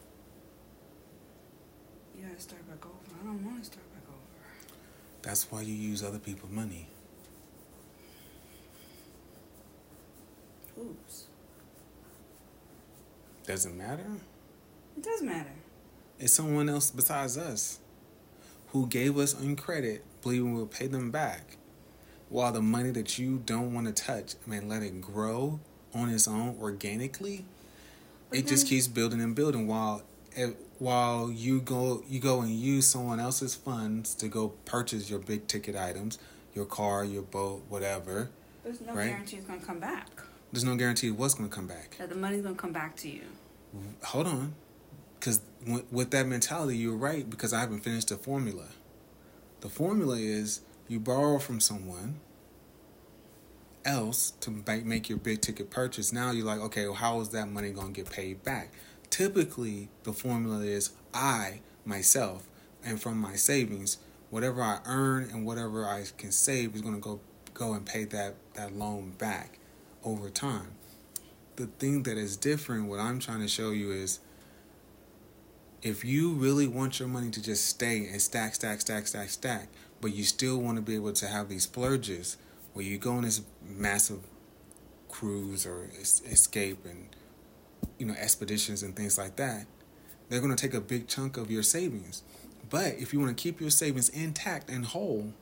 You 2.16 2.26
gotta 2.26 2.40
start 2.40 2.66
back 2.68 2.84
over. 2.84 2.94
I 3.20 3.26
don't 3.26 3.44
want 3.44 3.58
to 3.60 3.64
start 3.64 3.84
back 3.94 4.02
over. 4.08 4.78
That's 5.22 5.50
why 5.50 5.62
you 5.62 5.74
use 5.74 6.02
other 6.02 6.18
people's 6.18 6.52
money. 6.52 6.88
Oops. 10.78 11.24
Doesn't 13.46 13.76
matter. 13.76 14.06
It 14.96 15.02
does 15.02 15.22
matter. 15.22 15.52
It's 16.18 16.32
someone 16.32 16.68
else 16.68 16.90
besides 16.90 17.36
us 17.36 17.78
who 18.68 18.86
gave 18.86 19.18
us 19.18 19.34
on 19.34 19.56
credit, 19.56 20.04
believing 20.22 20.54
we'll 20.54 20.66
pay 20.66 20.86
them 20.86 21.10
back. 21.10 21.56
While 22.28 22.52
the 22.52 22.62
money 22.62 22.90
that 22.90 23.18
you 23.18 23.42
don't 23.44 23.74
want 23.74 23.86
to 23.86 23.92
touch, 23.92 24.34
I 24.46 24.50
mean, 24.50 24.68
let 24.68 24.82
it 24.82 25.00
grow 25.00 25.60
on 25.94 26.08
its 26.08 26.26
own 26.26 26.56
organically. 26.60 27.44
But 28.30 28.40
it 28.40 28.46
just 28.46 28.66
keeps 28.66 28.88
building 28.88 29.20
and 29.20 29.34
building 29.36 29.68
while 29.68 30.02
while 30.78 31.30
you 31.30 31.60
go 31.60 32.02
you 32.08 32.20
go 32.20 32.40
and 32.40 32.50
use 32.50 32.86
someone 32.86 33.20
else's 33.20 33.54
funds 33.54 34.14
to 34.16 34.28
go 34.28 34.48
purchase 34.64 35.08
your 35.10 35.18
big 35.18 35.46
ticket 35.46 35.76
items, 35.76 36.18
your 36.54 36.64
car, 36.66 37.04
your 37.04 37.22
boat, 37.22 37.62
whatever. 37.68 38.30
There's 38.62 38.80
no 38.80 38.94
Right. 38.94 39.08
guarantee 39.08 39.36
it's 39.36 39.46
gonna 39.46 39.60
come 39.60 39.78
back. 39.80 40.08
There's 40.52 40.64
no 40.64 40.76
guarantee 40.76 41.10
what's 41.10 41.34
to 41.34 41.48
come 41.48 41.66
back. 41.66 41.96
That 41.98 42.08
the 42.08 42.14
money's 42.14 42.42
gonna 42.42 42.54
come 42.54 42.72
back 42.72 42.96
to 42.96 43.08
you. 43.08 43.22
hold 44.04 44.26
on 44.28 44.54
because 45.18 45.40
with 45.90 46.10
that 46.12 46.26
mentality 46.28 46.76
you're 46.76 46.94
right 46.94 47.28
because 47.28 47.52
i 47.52 47.58
haven't 47.58 47.80
finished 47.80 48.08
the 48.08 48.16
formula 48.16 48.66
the 49.62 49.68
formula 49.68 50.16
is 50.16 50.60
you 50.86 51.00
borrow 51.00 51.40
from 51.40 51.58
someone 51.58 52.20
else 53.84 54.32
to 54.40 54.50
make 54.84 55.08
your 55.08 55.18
big 55.18 55.40
ticket 55.40 55.70
purchase 55.70 56.12
now 56.12 56.30
you're 56.30 56.46
like 56.46 56.60
okay 56.60 56.84
well 56.86 56.94
how 56.94 57.20
is 57.20 57.30
that 57.30 57.48
money 57.48 57.72
to 57.72 57.88
get 57.90 58.08
paid 58.08 58.44
back 58.44 58.72
typically 59.14 59.88
the 60.02 60.12
formula 60.12 60.60
is 60.60 60.90
i 61.12 61.60
myself 61.84 62.48
and 62.84 63.00
from 63.00 63.16
my 63.16 63.36
savings 63.36 63.98
whatever 64.30 64.60
i 64.60 64.80
earn 64.86 65.28
and 65.32 65.46
whatever 65.46 65.84
i 65.84 66.02
can 66.18 66.32
save 66.32 66.74
is 66.74 66.80
going 66.80 66.94
to 66.94 67.00
go 67.00 67.20
go 67.54 67.72
and 67.72 67.86
pay 67.86 68.04
that 68.04 68.34
that 68.54 68.74
loan 68.74 69.10
back 69.16 69.58
over 70.04 70.28
time. 70.28 70.72
The 71.56 71.66
thing 71.66 72.02
that 72.02 72.18
is 72.18 72.36
different, 72.36 72.88
what 72.88 72.98
I'm 72.98 73.20
trying 73.20 73.40
to 73.40 73.48
show 73.48 73.70
you 73.70 73.92
is 73.92 74.18
if 75.82 76.04
you 76.04 76.32
really 76.32 76.66
want 76.66 76.98
your 76.98 77.08
money 77.08 77.30
to 77.30 77.42
just 77.42 77.66
stay 77.66 78.06
and 78.06 78.20
stack, 78.20 78.56
stack, 78.56 78.80
stack, 78.80 79.06
stack, 79.06 79.28
stack, 79.28 79.68
but 80.00 80.12
you 80.12 80.24
still 80.24 80.58
want 80.58 80.76
to 80.76 80.82
be 80.82 80.96
able 80.96 81.12
to 81.12 81.26
have 81.28 81.48
these 81.48 81.62
splurges 81.66 82.36
where 82.72 82.84
you 82.84 82.98
go 82.98 83.12
on 83.12 83.22
this 83.22 83.42
massive 83.64 84.20
cruise 85.08 85.64
or 85.64 85.88
escape 86.00 86.84
and 86.84 87.14
you 87.98 88.06
know 88.06 88.14
expeditions 88.14 88.82
and 88.82 88.96
things 88.96 89.18
like 89.18 89.36
that, 89.36 89.66
they're 90.28 90.40
going 90.40 90.54
to 90.54 90.60
take 90.60 90.74
a 90.74 90.80
big 90.80 91.08
chunk 91.08 91.36
of 91.36 91.50
your 91.50 91.62
savings. 91.62 92.22
But 92.70 92.94
if 92.98 93.12
you 93.12 93.20
want 93.20 93.36
to 93.36 93.42
keep 93.42 93.60
your 93.60 93.70
savings 93.70 94.08
intact 94.08 94.70
and 94.70 94.84
whole, 94.86 95.32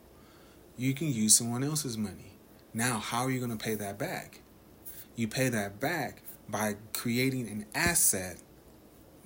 you 0.76 0.92
can 0.94 1.12
use 1.12 1.36
someone 1.36 1.62
else's 1.62 1.96
money. 1.96 2.32
Now, 2.74 2.98
how 2.98 3.22
are 3.22 3.30
you 3.30 3.38
going 3.38 3.56
to 3.56 3.62
pay 3.62 3.74
that 3.76 3.98
back? 3.98 4.40
you 5.16 5.28
pay 5.28 5.48
that 5.48 5.80
back 5.80 6.22
by 6.48 6.76
creating 6.92 7.48
an 7.48 7.66
asset 7.74 8.38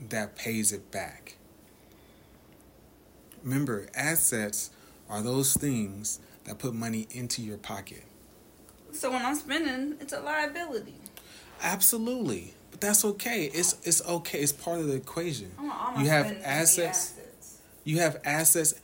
that 0.09 0.37
pays 0.37 0.73
it 0.73 0.91
back. 0.91 1.37
Remember, 3.43 3.89
assets 3.95 4.71
are 5.09 5.23
those 5.23 5.55
things 5.55 6.21
that 6.45 6.59
put 6.59 6.75
money 6.75 7.07
into 7.11 7.43
your 7.43 7.59
pocket. 7.59 8.05
So 8.93 9.11
when 9.11 9.25
I'm 9.25 9.35
spending, 9.35 9.97
it's 10.01 10.13
a 10.13 10.21
liability. 10.21 10.95
Absolutely. 11.63 12.55
But 12.77 12.89
that's 12.89 13.07
okay. 13.07 13.47
It's 13.55 13.75
it's 13.85 14.07
okay. 14.07 14.41
It's 14.41 14.53
part 14.53 14.81
of 14.81 14.89
the 14.89 14.97
equation. 14.97 15.51
You 15.99 16.09
have 16.09 16.29
be 16.29 16.45
assets. 16.45 17.15
You 17.85 18.01
have 18.01 18.21
assets 18.23 18.75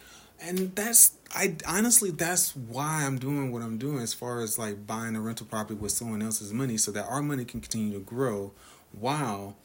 and 0.40 0.75
that's 0.75 1.12
I 1.34 1.56
honestly 1.68 2.11
that's 2.11 2.56
why 2.56 3.04
I'm 3.04 3.18
doing 3.18 3.52
what 3.52 3.61
I'm 3.61 3.76
doing 3.76 3.99
as 3.99 4.14
far 4.14 4.40
as 4.40 4.58
like 4.58 4.87
buying 4.87 5.14
a 5.14 5.20
rental 5.20 5.44
property 5.44 5.75
with 5.75 5.92
someone 5.92 6.22
else's 6.22 6.54
money 6.54 6.78
so 6.78 6.90
that 6.92 7.04
our 7.04 7.20
money 7.20 7.44
can 7.44 7.61
continue 7.61 7.92
to 7.92 8.00
grow 8.00 8.52
while 8.99 9.56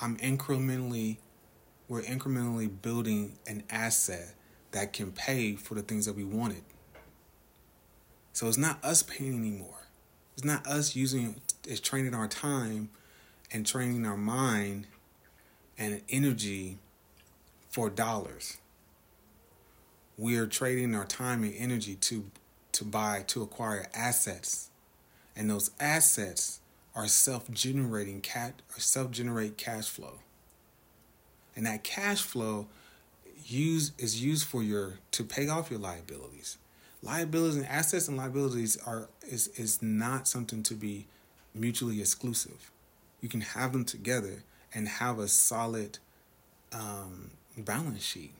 I'm 0.00 0.16
incrementally 0.16 1.18
we're 1.86 2.02
incrementally 2.02 2.68
building 2.82 3.38
an 3.46 3.62
asset 3.70 4.34
that 4.72 4.92
can 4.92 5.12
pay 5.12 5.54
for 5.54 5.76
the 5.76 5.82
things 5.82 6.06
that 6.06 6.16
we 6.16 6.24
wanted. 6.24 6.64
So 8.32 8.48
it's 8.48 8.58
not 8.58 8.82
us 8.84 9.04
paying 9.04 9.38
anymore. 9.38 9.86
It's 10.34 10.44
not 10.44 10.66
us 10.66 10.96
using 10.96 11.40
it's 11.64 11.78
training 11.78 12.12
our 12.12 12.26
time 12.26 12.88
and 13.52 13.66
training 13.66 14.06
our 14.06 14.16
mind 14.16 14.86
and 15.78 16.00
energy 16.08 16.78
for 17.68 17.90
dollars. 17.90 18.58
We 20.16 20.36
are 20.36 20.46
trading 20.46 20.94
our 20.94 21.04
time 21.04 21.42
and 21.42 21.54
energy 21.56 21.94
to 21.96 22.24
to 22.72 22.84
buy 22.84 23.24
to 23.28 23.42
acquire 23.42 23.86
assets. 23.94 24.70
And 25.36 25.50
those 25.50 25.70
assets 25.78 26.60
are 26.94 27.06
self-generating 27.06 28.22
cat 28.22 28.62
or 28.74 28.80
self-generate 28.80 29.58
cash 29.58 29.88
flow. 29.88 30.20
And 31.54 31.66
that 31.66 31.84
cash 31.84 32.22
flow 32.22 32.68
use 33.44 33.92
is 33.98 34.22
used 34.22 34.46
for 34.46 34.62
your 34.62 35.00
to 35.10 35.24
pay 35.24 35.48
off 35.48 35.70
your 35.70 35.80
liabilities. 35.80 36.56
Liabilities 37.02 37.56
and 37.56 37.66
assets 37.66 38.08
and 38.08 38.16
liabilities 38.16 38.78
are 38.86 39.08
is 39.26 39.48
is 39.48 39.82
not 39.82 40.26
something 40.26 40.62
to 40.62 40.74
be 40.74 41.06
mutually 41.54 42.00
exclusive 42.00 42.71
you 43.22 43.28
can 43.30 43.40
have 43.40 43.72
them 43.72 43.86
together 43.86 44.44
and 44.74 44.86
have 44.86 45.18
a 45.18 45.28
solid 45.28 45.98
um, 46.72 47.30
balance 47.56 48.02
sheet 48.02 48.34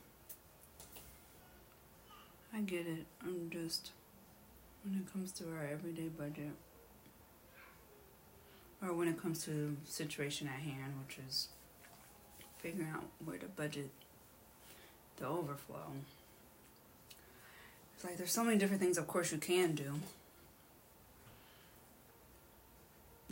I 2.54 2.60
get 2.60 2.86
it. 2.86 3.06
I'm 3.22 3.48
just 3.50 3.92
when 4.84 4.98
it 4.98 5.10
comes 5.10 5.32
to 5.32 5.44
our 5.56 5.64
everyday 5.64 6.08
budget, 6.08 6.50
or 8.82 8.92
when 8.92 9.08
it 9.08 9.20
comes 9.20 9.44
to 9.44 9.76
situation 9.86 10.48
at 10.48 10.60
hand, 10.60 10.94
which 11.06 11.18
is 11.26 11.48
figuring 12.58 12.90
out 12.90 13.04
where 13.24 13.38
to 13.38 13.46
budget 13.46 13.90
the 15.16 15.26
overflow. 15.26 15.92
It's 17.94 18.04
like 18.04 18.18
there's 18.18 18.32
so 18.32 18.44
many 18.44 18.58
different 18.58 18.82
things, 18.82 18.98
of 18.98 19.06
course, 19.06 19.32
you 19.32 19.38
can 19.38 19.74
do. 19.74 19.94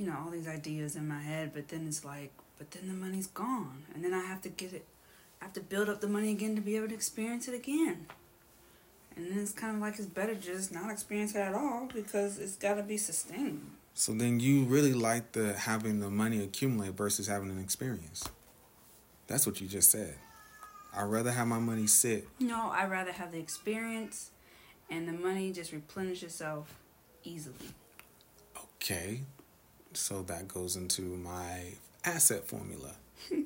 You 0.00 0.06
know, 0.06 0.16
all 0.24 0.30
these 0.30 0.48
ideas 0.48 0.96
in 0.96 1.06
my 1.06 1.20
head, 1.20 1.50
but 1.52 1.68
then 1.68 1.86
it's 1.86 2.06
like, 2.06 2.32
but 2.56 2.70
then 2.70 2.88
the 2.88 2.94
money's 2.94 3.26
gone, 3.26 3.84
and 3.94 4.02
then 4.02 4.14
I 4.14 4.24
have 4.24 4.40
to 4.42 4.48
get 4.48 4.72
it. 4.72 4.86
I 5.42 5.44
have 5.44 5.52
to 5.52 5.60
build 5.60 5.90
up 5.90 6.00
the 6.00 6.08
money 6.08 6.32
again 6.32 6.56
to 6.56 6.62
be 6.62 6.74
able 6.76 6.88
to 6.88 6.94
experience 6.94 7.48
it 7.48 7.54
again. 7.54 8.06
And 9.14 9.30
then 9.30 9.38
it's 9.38 9.52
kind 9.52 9.76
of 9.76 9.82
like 9.82 9.98
it's 9.98 10.06
better 10.06 10.34
just 10.34 10.72
not 10.72 10.90
experience 10.90 11.34
it 11.34 11.40
at 11.40 11.52
all 11.52 11.86
because 11.92 12.38
it's 12.38 12.56
got 12.56 12.76
to 12.76 12.82
be 12.82 12.96
sustained. 12.96 13.72
So 13.92 14.12
then 14.12 14.40
you 14.40 14.64
really 14.64 14.94
like 14.94 15.32
the 15.32 15.52
having 15.52 16.00
the 16.00 16.08
money 16.08 16.42
accumulate 16.42 16.94
versus 16.94 17.26
having 17.26 17.50
an 17.50 17.60
experience. 17.60 18.24
That's 19.26 19.46
what 19.46 19.60
you 19.60 19.68
just 19.68 19.90
said. 19.90 20.14
I'd 20.96 21.04
rather 21.04 21.30
have 21.30 21.46
my 21.46 21.58
money 21.58 21.86
sit. 21.86 22.26
No, 22.38 22.70
I'd 22.70 22.90
rather 22.90 23.12
have 23.12 23.32
the 23.32 23.38
experience 23.38 24.30
and 24.88 25.06
the 25.06 25.12
money 25.12 25.52
just 25.52 25.72
replenish 25.72 26.22
itself 26.22 26.74
easily. 27.22 27.74
Okay. 28.56 29.20
So 29.92 30.22
that 30.22 30.48
goes 30.48 30.76
into 30.76 31.02
my 31.02 31.74
asset 32.04 32.46
formula. 32.46 32.94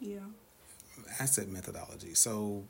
Yeah. 0.00 0.20
Asset 1.18 1.48
methodology. 1.48 2.14
So 2.14 2.64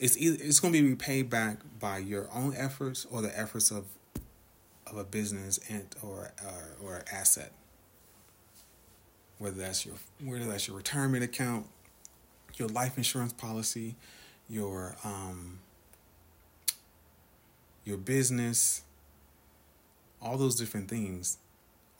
it's 0.00 0.16
either 0.16 0.38
it's 0.42 0.60
going 0.60 0.72
to 0.72 0.82
be 0.82 0.88
repaid 0.88 1.28
back 1.28 1.58
by 1.78 1.98
your 1.98 2.28
own 2.32 2.54
efforts 2.56 3.06
or 3.10 3.22
the 3.22 3.38
efforts 3.38 3.70
of 3.70 3.84
of 4.86 4.96
a 4.96 5.04
business 5.04 5.58
and 5.68 5.94
or 6.02 6.32
or, 6.44 6.76
or 6.82 7.04
asset. 7.12 7.52
Whether 9.38 9.56
that's 9.60 9.84
your 9.84 9.96
whether 10.24 10.46
that's 10.46 10.66
your 10.68 10.76
retirement 10.76 11.24
account, 11.24 11.66
your 12.56 12.68
life 12.68 12.96
insurance 12.96 13.32
policy, 13.32 13.96
your 14.48 14.96
um, 15.04 15.60
your 17.90 17.98
business, 17.98 18.82
all 20.22 20.38
those 20.38 20.54
different 20.54 20.88
things 20.88 21.38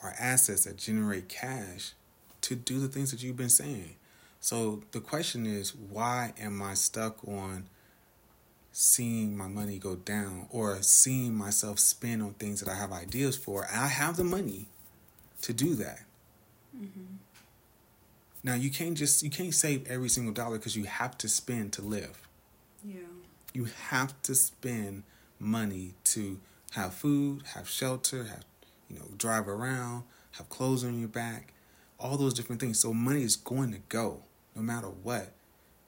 are 0.01 0.15
assets 0.19 0.65
that 0.65 0.77
generate 0.77 1.29
cash 1.29 1.93
to 2.43 2.55
do 2.55 2.79
the 2.79 2.87
things 2.87 3.11
that 3.11 3.23
you've 3.23 3.37
been 3.37 3.51
saying. 3.51 3.97
So 4.41 4.85
the 4.93 5.01
question 5.01 5.47
is, 5.47 5.75
why 5.75 6.33
am 6.41 6.63
I 6.63 6.75
stuck 6.75 7.27
on 7.27 7.65
seeing 8.73 9.37
my 9.37 9.49
money 9.49 9.79
go 9.79 9.97
down 9.97 10.47
or 10.51 10.81
seeing 10.81 11.35
myself 11.35 11.81
spend 11.81 12.23
on 12.23 12.35
things 12.35 12.61
that 12.61 12.71
I 12.71 12.77
have 12.77 12.93
ideas 12.93 13.37
for? 13.37 13.67
I 13.71 13.89
have 13.89 14.17
the 14.17 14.25
money 14.25 14.69
to 15.43 15.53
do 15.53 15.75
that. 15.75 16.05
Mm-hmm. 16.75 17.17
Now 18.45 18.55
you 18.55 18.71
can't 18.71 18.97
just 18.97 19.25
you 19.25 19.29
can't 19.29 19.53
save 19.53 19.91
every 19.91 20.09
single 20.09 20.33
dollar 20.33 20.57
because 20.57 20.77
you 20.77 20.85
have 20.85 21.19
to 21.19 21.29
spend 21.29 21.73
to 21.75 21.83
live. 21.83 22.27
Yeah. 22.85 23.01
You 23.53 23.67
have 23.89 24.15
to 24.23 24.37
spend 24.37 25.03
money 25.41 25.95
to 26.05 26.39
have 26.73 26.95
food, 26.95 27.43
have 27.55 27.69
shelter, 27.69 28.25
have 28.25 28.45
you 28.89 28.99
know, 28.99 29.07
drive 29.17 29.49
around, 29.49 30.05
have 30.33 30.49
clothes 30.49 30.85
on 30.85 30.99
your 30.99 31.09
back, 31.09 31.53
all 31.99 32.17
those 32.17 32.35
different 32.35 32.61
things. 32.61 32.79
So 32.79 32.93
money 32.93 33.23
is 33.23 33.37
going 33.37 33.73
to 33.73 33.81
go 33.89 34.23
no 34.55 34.63
matter 34.63 34.89
what. 34.89 35.33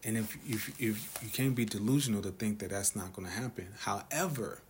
And 0.05 0.17
if 0.17 0.37
if 0.49 0.81
if 0.81 1.19
you 1.23 1.31
can't 1.31 1.55
be 1.55 1.65
delusional 1.65 2.23
to 2.23 2.31
think 2.31 2.59
that 2.59 2.71
that's 2.71 2.97
not 2.97 3.13
going 3.13 3.29
to 3.29 3.35
happen. 3.35 3.69
However, 3.81 4.61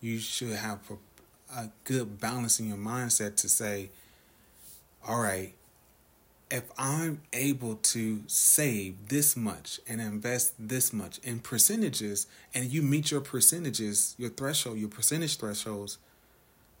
you 0.00 0.18
should 0.18 0.50
have 0.50 0.80
a 1.54 1.68
good 1.84 2.20
balance 2.20 2.58
in 2.58 2.68
your 2.68 2.76
mindset 2.76 3.36
to 3.36 3.48
say, 3.48 3.90
all 5.06 5.20
right, 5.20 5.54
if 6.54 6.70
I'm 6.78 7.20
able 7.32 7.74
to 7.74 8.22
save 8.28 9.08
this 9.08 9.36
much 9.36 9.80
and 9.88 10.00
invest 10.00 10.54
this 10.56 10.92
much 10.92 11.18
in 11.18 11.40
percentages, 11.40 12.28
and 12.54 12.70
you 12.72 12.80
meet 12.80 13.10
your 13.10 13.20
percentages, 13.20 14.14
your 14.18 14.30
threshold, 14.30 14.78
your 14.78 14.88
percentage 14.88 15.36
thresholds, 15.36 15.98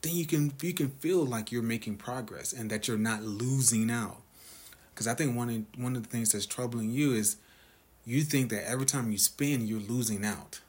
then 0.02 0.14
you 0.14 0.26
can 0.26 0.52
you 0.62 0.72
can 0.72 0.90
feel 0.90 1.26
like 1.26 1.50
you're 1.50 1.60
making 1.60 1.96
progress 1.96 2.52
and 2.52 2.70
that 2.70 2.86
you're 2.86 2.96
not 2.96 3.24
losing 3.24 3.90
out. 3.90 4.18
Because 4.94 5.08
I 5.08 5.14
think 5.14 5.36
one 5.36 5.50
of, 5.50 5.82
one 5.82 5.96
of 5.96 6.04
the 6.04 6.08
things 6.08 6.30
that's 6.30 6.46
troubling 6.46 6.90
you 6.90 7.12
is 7.12 7.36
you 8.04 8.22
think 8.22 8.50
that 8.50 8.70
every 8.70 8.86
time 8.86 9.10
you 9.10 9.18
spend, 9.18 9.68
you're 9.68 9.80
losing 9.80 10.24
out. 10.24 10.60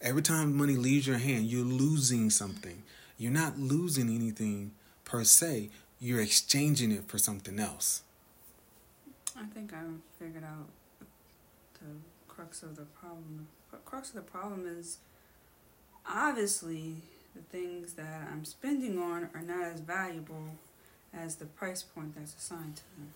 Every 0.00 0.22
time 0.22 0.56
money 0.56 0.76
leaves 0.76 1.08
your 1.08 1.18
hand, 1.18 1.46
you're 1.46 1.64
losing 1.64 2.30
something. 2.30 2.84
You're 3.18 3.32
not 3.32 3.58
losing 3.58 4.08
anything 4.08 4.70
per 5.04 5.24
se. 5.24 5.70
You're 6.04 6.20
exchanging 6.20 6.92
it 6.92 7.08
for 7.08 7.16
something 7.16 7.58
else. 7.58 8.02
I 9.38 9.46
think 9.46 9.72
I 9.72 9.80
figured 10.18 10.44
out 10.44 10.68
the 11.80 11.86
crux 12.28 12.62
of 12.62 12.76
the 12.76 12.82
problem. 12.82 13.48
The 13.70 13.78
crux 13.78 14.10
of 14.10 14.16
the 14.16 14.20
problem 14.20 14.66
is 14.66 14.98
obviously 16.06 16.96
the 17.34 17.40
things 17.40 17.94
that 17.94 18.28
I'm 18.30 18.44
spending 18.44 18.98
on 18.98 19.30
are 19.32 19.40
not 19.40 19.64
as 19.64 19.80
valuable 19.80 20.50
as 21.14 21.36
the 21.36 21.46
price 21.46 21.82
point 21.82 22.14
that's 22.14 22.36
assigned 22.36 22.76
to 22.76 22.82
them. 22.98 23.14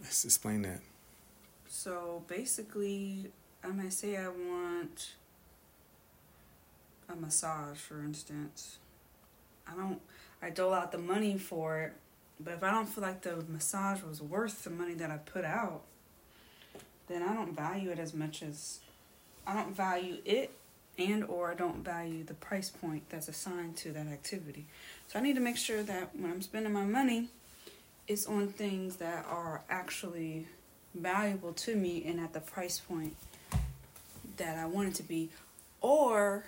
Let's 0.00 0.24
explain 0.24 0.62
that. 0.62 0.82
So 1.66 2.22
basically, 2.28 3.32
I 3.64 3.68
might 3.72 3.94
say 3.94 4.16
I 4.16 4.28
want 4.28 5.14
a 7.08 7.16
massage, 7.16 7.78
for 7.78 8.00
instance. 8.04 8.78
I 9.66 9.74
don't, 9.74 10.00
I 10.42 10.50
dole 10.50 10.72
out 10.72 10.92
the 10.92 10.98
money 10.98 11.36
for 11.36 11.80
it, 11.80 11.92
but 12.38 12.54
if 12.54 12.62
I 12.62 12.70
don't 12.70 12.86
feel 12.86 13.02
like 13.02 13.22
the 13.22 13.44
massage 13.48 14.02
was 14.02 14.22
worth 14.22 14.64
the 14.64 14.70
money 14.70 14.94
that 14.94 15.10
I 15.10 15.18
put 15.18 15.44
out, 15.44 15.82
then 17.08 17.22
I 17.22 17.34
don't 17.34 17.54
value 17.54 17.90
it 17.90 17.98
as 17.98 18.14
much 18.14 18.42
as 18.42 18.80
I 19.46 19.54
don't 19.54 19.74
value 19.74 20.18
it 20.24 20.50
and 20.98 21.24
or 21.24 21.50
I 21.50 21.54
don't 21.54 21.84
value 21.84 22.24
the 22.24 22.34
price 22.34 22.70
point 22.70 23.02
that's 23.08 23.28
assigned 23.28 23.76
to 23.78 23.92
that 23.92 24.06
activity. 24.06 24.66
So 25.08 25.18
I 25.18 25.22
need 25.22 25.34
to 25.34 25.40
make 25.40 25.56
sure 25.56 25.82
that 25.82 26.16
when 26.16 26.30
I'm 26.30 26.42
spending 26.42 26.72
my 26.72 26.84
money, 26.84 27.28
it's 28.06 28.26
on 28.26 28.48
things 28.48 28.96
that 28.96 29.24
are 29.28 29.62
actually 29.68 30.46
valuable 30.94 31.52
to 31.52 31.76
me 31.76 32.04
and 32.06 32.20
at 32.20 32.32
the 32.32 32.40
price 32.40 32.80
point 32.80 33.16
that 34.36 34.58
I 34.58 34.66
want 34.66 34.88
it 34.88 34.94
to 34.96 35.02
be. 35.02 35.30
Or, 35.80 36.44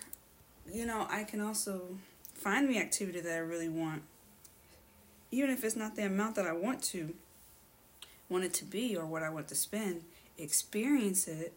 you 0.72 0.86
know, 0.86 1.06
I 1.08 1.24
can 1.24 1.40
also 1.40 1.96
find 2.42 2.68
me 2.68 2.78
activity 2.78 3.20
that 3.20 3.32
I 3.32 3.38
really 3.38 3.68
want. 3.68 4.02
Even 5.30 5.50
if 5.50 5.62
it's 5.64 5.76
not 5.76 5.94
the 5.94 6.04
amount 6.04 6.34
that 6.34 6.46
I 6.46 6.52
want 6.52 6.82
to 6.84 7.14
want 8.28 8.44
it 8.44 8.52
to 8.54 8.64
be 8.64 8.96
or 8.96 9.06
what 9.06 9.22
I 9.22 9.30
want 9.30 9.48
to 9.48 9.54
spend, 9.54 10.02
experience 10.36 11.28
it 11.28 11.52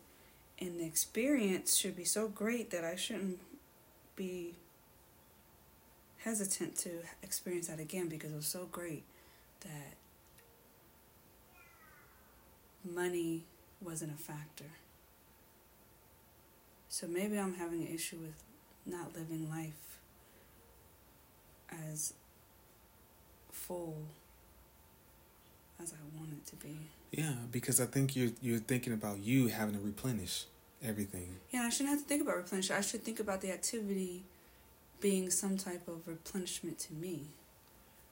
and 0.59 0.79
the 0.79 0.85
experience 0.85 1.75
should 1.75 1.95
be 1.95 2.05
so 2.05 2.27
great 2.27 2.69
that 2.71 2.85
I 2.85 2.95
shouldn't 2.95 3.39
be 4.15 4.55
hesitant 6.19 6.77
to 6.77 6.89
experience 7.21 7.67
that 7.67 7.79
again 7.79 8.07
because 8.07 8.31
it 8.31 8.35
was 8.35 8.47
so 8.47 8.67
great 8.71 9.03
that 9.61 9.95
money 12.83 13.43
wasn't 13.81 14.13
a 14.13 14.17
factor. 14.17 14.71
So 16.87 17.07
maybe 17.07 17.37
I'm 17.37 17.55
having 17.55 17.81
an 17.81 17.93
issue 17.93 18.17
with 18.17 18.43
not 18.85 19.13
living 19.15 19.49
life 19.49 19.94
as 21.91 22.13
full 23.51 23.95
as 25.81 25.93
I 25.93 26.17
want 26.17 26.31
it 26.31 26.45
to 26.47 26.55
be. 26.55 26.77
Yeah, 27.11 27.33
because 27.51 27.79
I 27.79 27.85
think 27.85 28.15
you're 28.15 28.31
you're 28.41 28.59
thinking 28.59 28.93
about 28.93 29.19
you 29.19 29.47
having 29.47 29.75
to 29.75 29.81
replenish 29.81 30.45
everything. 30.83 31.37
Yeah, 31.51 31.61
I 31.63 31.69
shouldn't 31.69 31.89
have 31.89 31.99
to 31.99 32.07
think 32.07 32.21
about 32.21 32.37
replenish. 32.37 32.71
I 32.71 32.81
should 32.81 33.03
think 33.03 33.19
about 33.19 33.41
the 33.41 33.51
activity 33.51 34.23
being 34.99 35.29
some 35.29 35.57
type 35.57 35.87
of 35.87 36.07
replenishment 36.07 36.79
to 36.79 36.93
me. 36.93 37.27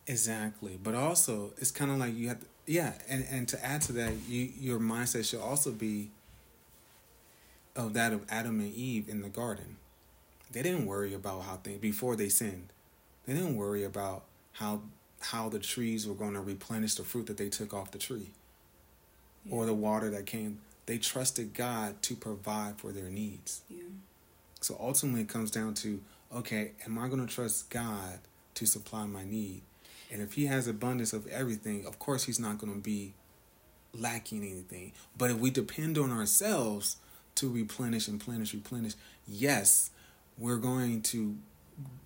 Exactly, 0.06 0.78
but 0.82 0.96
also 0.96 1.54
it's 1.58 1.72
kind 1.72 1.92
of 1.92 1.98
like 1.98 2.16
you 2.16 2.28
have 2.30 2.40
to, 2.40 2.46
yeah, 2.66 2.94
and 3.08 3.26
and 3.30 3.48
to 3.50 3.66
add 3.66 3.82
to 3.84 3.94
that, 3.94 4.14
you 4.28 4.50
your 4.60 4.80
mindset 4.80 5.30
should 5.30 5.40
also 5.40 5.72
be 5.72 6.12
of 7.76 7.94
that 7.94 8.14
of 8.14 8.26
Adam 8.30 8.60
and 8.60 8.74
Eve 8.74 9.10
in 9.10 9.22
the 9.22 9.30
garden. 9.30 9.78
They 10.52 10.62
didn't 10.62 10.86
worry 10.86 11.14
about 11.14 11.44
how 11.44 11.56
things 11.56 11.80
before 11.80 12.16
they 12.16 12.30
sinned. 12.30 12.73
They 13.26 13.34
didn't 13.34 13.56
worry 13.56 13.84
about 13.84 14.24
how 14.54 14.82
how 15.20 15.50
the 15.50 15.60
trees 15.60 16.06
were 16.06 16.16
going 16.16 16.34
to 16.34 16.42
replenish 16.42 16.96
the 16.96 17.04
fruit 17.04 17.28
that 17.28 17.38
they 17.38 17.48
took 17.48 17.74
off 17.74 17.92
the 17.92 17.98
tree 17.98 18.32
yeah. 19.46 19.56
or 19.56 19.66
the 19.66 19.74
water 19.74 20.10
that 20.10 20.26
came. 20.26 20.60
They 20.86 20.98
trusted 20.98 21.54
God 21.54 22.02
to 22.04 22.16
provide 22.16 22.78
for 22.78 22.92
their 22.92 23.10
needs. 23.10 23.62
Yeah. 23.70 23.84
So 24.60 24.78
ultimately, 24.80 25.22
it 25.22 25.30
comes 25.30 25.52
down 25.52 25.74
to 25.76 26.02
okay, 26.34 26.72
am 26.86 26.98
I 26.98 27.08
going 27.08 27.26
to 27.26 27.32
trust 27.32 27.70
God 27.70 28.20
to 28.56 28.66
supply 28.66 29.06
my 29.06 29.24
need? 29.24 29.62
And 30.12 30.22
if 30.22 30.34
He 30.34 30.48
has 30.48 30.68
abundance 30.68 31.14
of 31.14 31.28
everything, 31.28 31.86
of 31.86 32.00
course, 32.00 32.26
He's 32.26 32.40
not 32.40 32.58
going 32.58 32.74
to 32.74 32.80
be 32.80 33.14
lacking 33.94 34.44
anything. 34.44 34.92
But 35.18 35.32
if 35.32 35.38
we 35.38 35.52
depend 35.52 35.98
on 35.98 36.12
ourselves 36.12 36.98
to 37.36 37.50
replenish 37.50 38.08
and 38.08 38.20
replenish, 38.20 38.54
replenish, 38.54 38.94
yes, 39.28 39.92
we're 40.38 40.58
going 40.58 41.02
to 41.04 41.38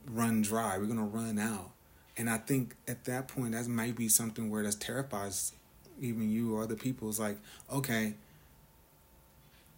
run 0.05 0.41
dry. 0.41 0.77
We're 0.77 0.85
to 0.87 1.03
run 1.03 1.39
out. 1.39 1.71
And 2.17 2.29
I 2.29 2.37
think 2.37 2.75
at 2.87 3.05
that 3.05 3.27
point, 3.27 3.51
that 3.51 3.67
might 3.67 3.95
be 3.95 4.09
something 4.09 4.49
where 4.49 4.63
that 4.63 4.79
terrifies 4.79 5.53
even 6.01 6.29
you 6.29 6.55
or 6.55 6.63
other 6.63 6.75
people. 6.75 7.09
It's 7.09 7.19
like, 7.19 7.37
okay, 7.71 8.15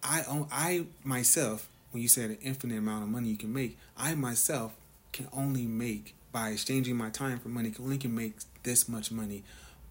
I 0.02 0.22
own, 0.24 0.46
I 0.50 0.86
myself, 1.04 1.68
when 1.90 2.02
you 2.02 2.08
said 2.08 2.30
an 2.30 2.38
infinite 2.40 2.78
amount 2.78 3.02
of 3.02 3.08
money 3.10 3.28
you 3.28 3.36
can 3.36 3.52
make, 3.52 3.78
I 3.96 4.14
myself 4.14 4.72
can 5.12 5.28
only 5.32 5.66
make 5.66 6.14
by 6.32 6.50
exchanging 6.50 6.96
my 6.96 7.10
time 7.10 7.38
for 7.38 7.48
money. 7.48 7.70
Can 7.70 7.84
only 7.84 7.98
can 7.98 8.14
make 8.14 8.34
this 8.62 8.88
much 8.88 9.10
money 9.10 9.42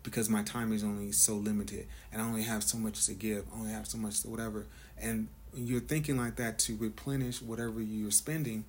because 0.01 0.29
my 0.29 0.43
time 0.43 0.71
is 0.71 0.83
only 0.83 1.11
so 1.11 1.35
limited, 1.35 1.85
and 2.11 2.21
I 2.21 2.25
only 2.25 2.43
have 2.43 2.63
so 2.63 2.77
much 2.77 3.05
to 3.07 3.13
give. 3.13 3.45
I 3.53 3.59
only 3.59 3.71
have 3.71 3.85
so 3.87 3.97
much 3.97 4.21
to 4.21 4.29
whatever. 4.29 4.65
And 4.97 5.27
you're 5.53 5.81
thinking 5.81 6.17
like 6.17 6.37
that 6.37 6.57
to 6.59 6.75
replenish 6.77 7.41
whatever 7.41 7.81
you're 7.81 8.11
spending, 8.11 8.65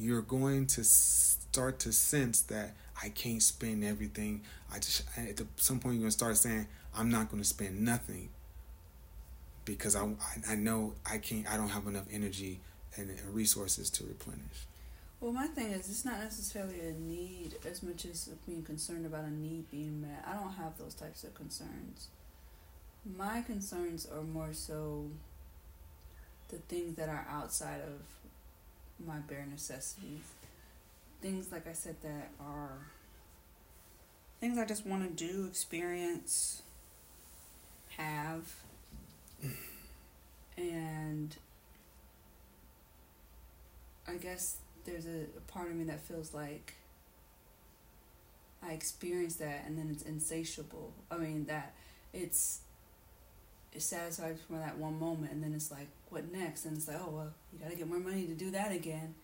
you're 0.00 0.22
going 0.22 0.66
to 0.66 0.82
start 0.82 1.78
to 1.80 1.92
sense 1.92 2.42
that 2.42 2.74
I 3.02 3.10
can't 3.10 3.42
spend 3.42 3.84
everything. 3.84 4.42
I 4.72 4.78
just 4.78 5.02
at 5.16 5.40
some 5.56 5.78
point 5.78 5.96
you're 5.96 6.02
gonna 6.02 6.10
start 6.10 6.36
saying 6.36 6.66
I'm 6.96 7.10
not 7.10 7.30
gonna 7.30 7.44
spend 7.44 7.80
nothing 7.80 8.30
because 9.64 9.94
I 9.96 10.08
I 10.48 10.54
know 10.54 10.94
I 11.04 11.18
can't 11.18 11.50
I 11.50 11.56
don't 11.56 11.68
have 11.68 11.86
enough 11.86 12.06
energy 12.12 12.60
and 12.96 13.10
resources 13.32 13.90
to 13.90 14.04
replenish. 14.04 14.66
Well, 15.20 15.32
my 15.32 15.48
thing 15.48 15.72
is, 15.72 15.90
it's 15.90 16.04
not 16.06 16.18
necessarily 16.18 16.80
a 16.80 16.92
need 16.92 17.56
as 17.68 17.82
much 17.82 18.06
as 18.06 18.30
being 18.46 18.62
concerned 18.62 19.04
about 19.04 19.24
a 19.24 19.30
need 19.30 19.70
being 19.70 20.00
met. 20.00 20.24
I 20.26 20.32
don't 20.32 20.52
have 20.52 20.78
those 20.78 20.94
types 20.94 21.24
of 21.24 21.34
concerns. 21.34 22.08
My 23.16 23.42
concerns 23.42 24.06
are 24.10 24.22
more 24.22 24.54
so 24.54 25.10
the 26.48 26.56
things 26.56 26.96
that 26.96 27.10
are 27.10 27.26
outside 27.30 27.82
of 27.82 28.00
my 29.06 29.18
bare 29.18 29.46
necessities. 29.50 30.22
Things 31.20 31.52
like 31.52 31.66
I 31.68 31.72
said 31.72 31.96
that 32.02 32.30
are 32.40 32.78
things 34.40 34.58
I 34.58 34.64
just 34.64 34.86
want 34.86 35.16
to 35.16 35.26
do, 35.26 35.46
experience, 35.46 36.62
have, 37.96 38.54
and 40.56 41.36
I 44.08 44.14
guess 44.14 44.56
there's 44.84 45.06
a, 45.06 45.26
a 45.36 45.40
part 45.52 45.68
of 45.68 45.76
me 45.76 45.84
that 45.84 46.00
feels 46.00 46.32
like 46.32 46.74
I 48.62 48.72
experience 48.72 49.36
that 49.36 49.64
and 49.66 49.78
then 49.78 49.88
it's 49.90 50.02
insatiable. 50.02 50.92
I 51.10 51.16
mean 51.16 51.44
that 51.46 51.74
it's 52.12 52.60
it's 53.72 53.84
satisfied 53.84 54.38
for 54.40 54.54
that 54.54 54.78
one 54.78 54.98
moment 54.98 55.32
and 55.32 55.42
then 55.42 55.54
it's 55.54 55.70
like 55.70 55.88
what 56.08 56.30
next? 56.32 56.64
And 56.64 56.76
it's 56.76 56.88
like 56.88 56.98
oh 57.00 57.10
well 57.10 57.32
you 57.52 57.58
got 57.58 57.70
to 57.70 57.76
get 57.76 57.88
more 57.88 58.00
money 58.00 58.26
to 58.26 58.34
do 58.34 58.50
that 58.50 58.72
again. 58.72 59.14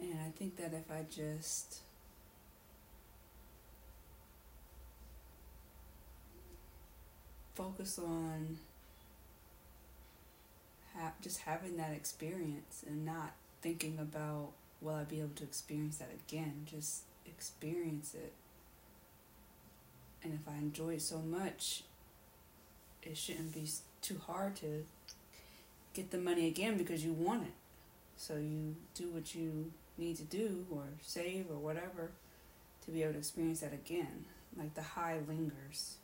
And 0.00 0.18
i 0.26 0.30
think 0.36 0.56
that 0.56 0.72
if 0.74 0.90
i 0.90 1.04
just 1.08 1.80
focus 7.54 7.98
on 7.98 8.56
ha- 10.96 11.12
just 11.22 11.40
having 11.40 11.76
that 11.76 11.92
experience 11.92 12.84
and 12.86 13.04
not 13.04 13.32
thinking 13.62 13.98
about 13.98 14.50
will 14.80 14.94
i 14.94 15.04
be 15.04 15.20
able 15.20 15.30
to 15.36 15.44
experience 15.44 15.98
that 15.98 16.10
again? 16.28 16.66
Just 16.66 17.02
experience 17.26 18.14
it. 18.14 18.32
And 20.22 20.34
if 20.34 20.48
i 20.48 20.56
enjoy 20.58 20.94
it 20.94 21.02
so 21.02 21.18
much 21.18 21.84
it 23.06 23.16
shouldn't 23.16 23.52
be 23.52 23.68
too 24.02 24.20
hard 24.26 24.56
to 24.56 24.84
get 25.94 26.10
the 26.10 26.18
money 26.18 26.46
again 26.46 26.76
because 26.76 27.04
you 27.04 27.12
want 27.12 27.44
it. 27.44 27.52
So 28.16 28.34
you 28.34 28.76
do 28.94 29.08
what 29.08 29.34
you 29.34 29.70
need 29.96 30.16
to 30.16 30.24
do 30.24 30.66
or 30.70 30.84
save 31.02 31.46
or 31.50 31.56
whatever 31.56 32.10
to 32.84 32.90
be 32.90 33.02
able 33.02 33.12
to 33.14 33.18
experience 33.18 33.60
that 33.60 33.72
again. 33.72 34.24
Like 34.56 34.74
the 34.74 34.82
high 34.82 35.18
lingers 35.26 35.96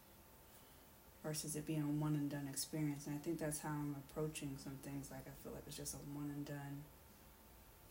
versus 1.23 1.55
it 1.57 1.67
being 1.67 1.83
a 1.83 1.87
one 1.87 2.15
and 2.15 2.31
done 2.31 2.49
experience. 2.49 3.07
And 3.07 3.15
I 3.15 3.19
think 3.19 3.39
that's 3.39 3.61
how 3.61 3.71
I'm 3.71 3.97
approaching 4.11 4.57
some 4.63 4.79
things. 4.83 5.11
Like 5.11 5.27
I 5.27 5.35
feel 5.43 5.53
like 5.53 5.63
it's 5.67 5.77
just 5.77 5.95
a 5.95 5.99
one 6.15 6.31
and 6.35 6.45
done 6.45 6.85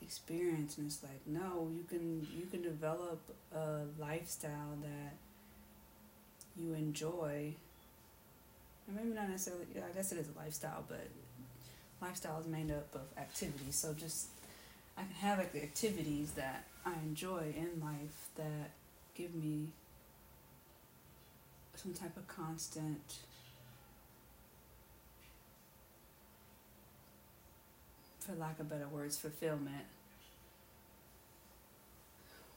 experience 0.02 0.78
and 0.78 0.88
it's 0.88 1.04
like 1.04 1.20
no 1.26 1.70
you 1.76 1.84
can 1.90 2.26
you 2.34 2.46
can 2.50 2.62
develop 2.62 3.20
a 3.54 3.82
lifestyle 4.00 4.78
that 4.82 5.14
you 6.56 6.74
enjoy 6.74 7.54
maybe 8.96 9.16
not 9.16 9.30
necessarily. 9.30 9.66
I 9.78 9.96
guess 9.96 10.12
it 10.12 10.18
is 10.18 10.28
a 10.36 10.40
lifestyle, 10.40 10.84
but 10.88 11.08
lifestyle 12.02 12.40
is 12.40 12.48
made 12.48 12.72
up 12.72 12.94
of 12.96 13.02
activities. 13.18 13.76
So 13.76 13.94
just 13.94 14.28
I 14.98 15.02
can 15.02 15.12
have 15.22 15.38
like 15.38 15.54
the 15.54 15.64
activities 15.64 16.32
that 16.32 16.66
I 16.86 16.94
enjoy 17.04 17.54
in 17.56 17.82
life 17.82 18.30
that 18.36 18.72
give 19.16 19.34
me 19.36 19.68
some 21.76 21.94
type 21.94 22.18
of 22.18 22.28
constant 22.28 23.02
for 28.20 28.34
lack 28.36 28.60
of 28.60 28.70
better 28.70 28.88
words 28.88 29.18
fulfillment 29.18 29.86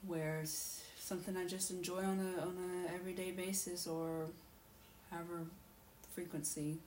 whereas 0.07 0.83
something 0.99 1.37
I 1.37 1.47
just 1.47 1.71
enjoy 1.71 2.03
on 2.03 2.19
a 2.19 2.43
on 2.43 2.57
a 2.89 2.95
everyday 2.95 3.31
basis 3.31 3.87
or 3.87 4.27
however 5.11 5.47
frequency 6.15 6.79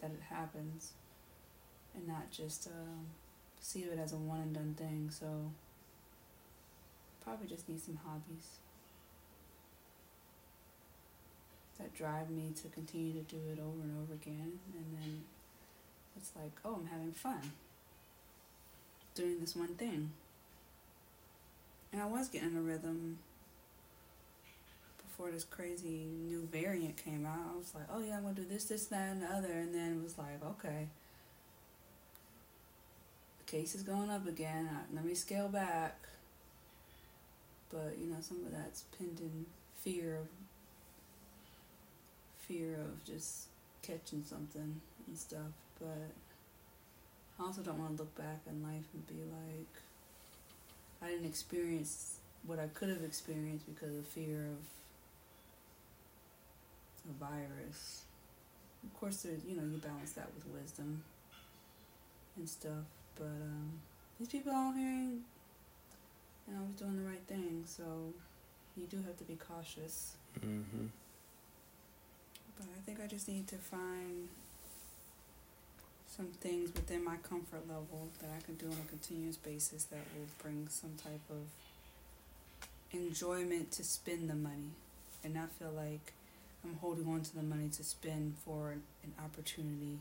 that 0.00 0.10
it 0.10 0.20
happens 0.28 0.92
and 1.94 2.06
not 2.06 2.30
just 2.30 2.66
um, 2.68 3.06
see 3.60 3.80
it 3.80 3.98
as 3.98 4.12
a 4.12 4.16
one 4.16 4.40
and 4.40 4.54
done 4.54 4.74
thing. 4.74 5.10
So, 5.10 5.50
probably 7.24 7.46
just 7.46 7.68
need 7.68 7.80
some 7.80 7.98
hobbies 8.04 8.58
that 11.78 11.94
drive 11.94 12.30
me 12.30 12.52
to 12.62 12.68
continue 12.68 13.12
to 13.12 13.20
do 13.20 13.40
it 13.52 13.58
over 13.58 13.82
and 13.82 14.02
over 14.02 14.14
again. 14.14 14.58
And 14.74 14.98
then 14.98 15.22
it's 16.16 16.32
like, 16.36 16.52
oh, 16.64 16.80
I'm 16.80 16.86
having 16.86 17.12
fun 17.12 17.52
doing 19.14 19.40
this 19.40 19.54
one 19.54 19.74
thing. 19.74 20.10
And 21.92 22.00
I 22.00 22.06
was 22.06 22.28
getting 22.28 22.56
a 22.56 22.60
rhythm 22.60 23.18
before 25.12 25.30
this 25.30 25.44
crazy 25.44 26.06
new 26.26 26.48
variant 26.50 26.96
came 26.96 27.26
out, 27.26 27.38
I 27.52 27.56
was 27.56 27.74
like, 27.74 27.84
oh 27.92 28.00
yeah, 28.00 28.16
I'm 28.16 28.22
gonna 28.22 28.34
do 28.34 28.46
this, 28.48 28.64
this, 28.64 28.86
that, 28.86 29.10
and 29.10 29.22
the 29.22 29.26
other, 29.26 29.52
and 29.52 29.74
then 29.74 29.98
it 29.98 30.02
was 30.02 30.16
like, 30.16 30.42
okay, 30.42 30.88
the 33.38 33.44
case 33.50 33.74
is 33.74 33.82
going 33.82 34.08
up 34.08 34.26
again. 34.26 34.70
Let 34.94 35.04
me 35.04 35.14
scale 35.14 35.48
back. 35.48 35.98
But 37.70 37.96
you 38.00 38.06
know, 38.06 38.16
some 38.20 38.38
of 38.46 38.52
that's 38.52 38.84
pinned 38.98 39.20
in 39.20 39.46
fear 39.80 40.16
of 40.16 40.28
fear 42.48 42.74
of 42.74 43.04
just 43.04 43.48
catching 43.82 44.24
something 44.24 44.80
and 45.06 45.18
stuff. 45.18 45.52
But 45.78 46.10
I 47.38 47.46
also 47.46 47.60
don't 47.60 47.78
want 47.78 47.96
to 47.96 48.02
look 48.02 48.16
back 48.16 48.40
in 48.48 48.62
life 48.62 48.86
and 48.94 49.06
be 49.06 49.24
like, 49.30 49.82
I 51.02 51.12
didn't 51.12 51.26
experience 51.26 52.16
what 52.46 52.58
I 52.58 52.68
could 52.68 52.88
have 52.88 53.04
experienced 53.04 53.66
because 53.66 53.96
of 53.96 54.06
fear 54.06 54.46
of 54.52 54.81
a 57.08 57.24
virus. 57.24 58.02
Of 58.84 58.98
course, 58.98 59.22
there's 59.22 59.44
you 59.44 59.56
know 59.56 59.62
you 59.62 59.78
balance 59.78 60.12
that 60.12 60.28
with 60.34 60.46
wisdom 60.60 61.02
and 62.36 62.48
stuff, 62.48 62.86
but 63.16 63.24
um, 63.24 63.72
these 64.18 64.28
people 64.28 64.52
out 64.52 64.74
here 64.74 64.88
ain't 64.88 65.22
you 66.48 66.54
know 66.54 66.60
always 66.60 66.76
doing 66.76 66.96
the 66.96 67.08
right 67.08 67.24
thing, 67.26 67.64
so 67.66 67.82
you 68.76 68.86
do 68.86 68.96
have 69.06 69.16
to 69.18 69.24
be 69.24 69.36
cautious. 69.36 70.14
Mm-hmm. 70.38 70.86
But 72.56 72.66
I 72.76 72.80
think 72.84 73.00
I 73.02 73.06
just 73.06 73.28
need 73.28 73.46
to 73.48 73.56
find 73.56 74.28
some 76.06 76.26
things 76.40 76.72
within 76.74 77.02
my 77.02 77.16
comfort 77.16 77.66
level 77.68 78.08
that 78.20 78.28
I 78.36 78.44
can 78.44 78.56
do 78.56 78.66
on 78.66 78.76
a 78.84 78.88
continuous 78.88 79.36
basis 79.36 79.84
that 79.84 80.00
will 80.14 80.26
bring 80.42 80.68
some 80.68 80.92
type 81.02 81.22
of 81.30 81.46
enjoyment 82.92 83.70
to 83.72 83.84
spend 83.84 84.28
the 84.28 84.34
money 84.34 84.72
and 85.24 85.34
not 85.34 85.50
feel 85.52 85.72
like 85.74 86.12
I'm 86.64 86.76
holding 86.80 87.06
on 87.08 87.22
to 87.22 87.34
the 87.34 87.42
money 87.42 87.68
to 87.70 87.82
spend 87.82 88.36
for 88.44 88.70
an 88.70 89.12
opportunity 89.22 89.98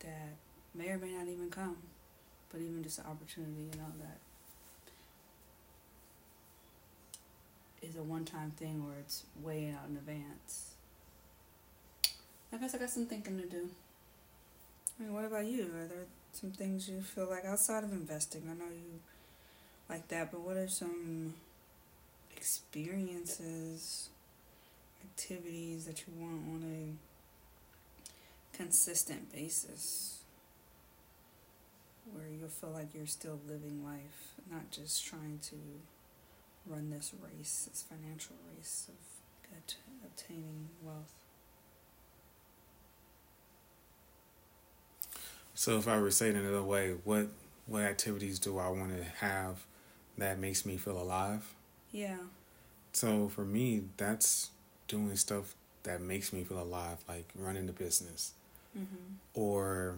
that 0.00 0.36
may 0.74 0.90
or 0.90 0.98
may 0.98 1.12
not 1.12 1.28
even 1.28 1.50
come, 1.50 1.76
but 2.52 2.60
even 2.60 2.82
just 2.82 2.98
an 2.98 3.06
opportunity, 3.06 3.68
you 3.72 3.78
know, 3.78 3.92
that 4.00 4.18
is 7.86 7.96
a 7.96 8.02
one 8.02 8.24
time 8.24 8.50
thing 8.52 8.84
or 8.86 8.98
it's 9.00 9.24
way 9.42 9.74
out 9.74 9.88
in 9.88 9.96
advance. 9.96 10.72
I 12.52 12.56
guess 12.56 12.74
I 12.74 12.78
got 12.78 12.90
some 12.90 13.06
thinking 13.06 13.38
to 13.38 13.46
do. 13.46 13.68
I 14.98 15.02
mean, 15.02 15.14
what 15.14 15.24
about 15.24 15.46
you? 15.46 15.64
Are 15.64 15.86
there 15.86 16.06
some 16.32 16.50
things 16.50 16.88
you 16.88 17.00
feel 17.02 17.28
like 17.28 17.44
outside 17.44 17.84
of 17.84 17.92
investing? 17.92 18.42
I 18.50 18.54
know 18.54 18.70
you 18.70 19.00
like 19.88 20.08
that, 20.08 20.32
but 20.32 20.40
what 20.40 20.56
are 20.56 20.68
some 20.68 21.34
experiences? 22.36 24.08
Activities 25.04 25.86
that 25.86 26.04
you 26.06 26.12
want 26.16 26.42
on 26.48 26.64
a 26.70 28.56
consistent 28.56 29.32
basis 29.32 30.18
where 32.12 32.26
you'll 32.28 32.48
feel 32.48 32.70
like 32.70 32.94
you're 32.94 33.06
still 33.06 33.38
living 33.46 33.84
life, 33.84 34.34
not 34.50 34.70
just 34.70 35.04
trying 35.06 35.38
to 35.42 35.56
run 36.66 36.90
this 36.90 37.12
race, 37.22 37.68
this 37.70 37.84
financial 37.88 38.36
race 38.56 38.86
of 38.88 38.94
obtaining 40.04 40.68
wealth. 40.82 41.12
So, 45.54 45.76
if 45.76 45.88
I 45.88 45.98
were 45.98 46.08
to 46.08 46.14
say 46.14 46.28
it 46.28 46.36
another 46.36 46.62
way, 46.62 46.94
what 47.04 47.28
what 47.66 47.82
activities 47.82 48.38
do 48.38 48.58
I 48.58 48.68
want 48.68 48.96
to 48.96 49.04
have 49.20 49.64
that 50.16 50.38
makes 50.38 50.64
me 50.64 50.76
feel 50.76 51.00
alive? 51.00 51.54
Yeah. 51.92 52.16
So 52.92 53.28
for 53.28 53.44
me, 53.44 53.82
that's 53.96 54.50
doing 54.88 55.14
stuff 55.16 55.54
that 55.84 56.00
makes 56.00 56.32
me 56.32 56.44
feel 56.44 56.60
alive, 56.60 56.98
like 57.08 57.28
running 57.34 57.66
the 57.66 57.72
business 57.72 58.32
mm-hmm. 58.76 59.14
or 59.34 59.96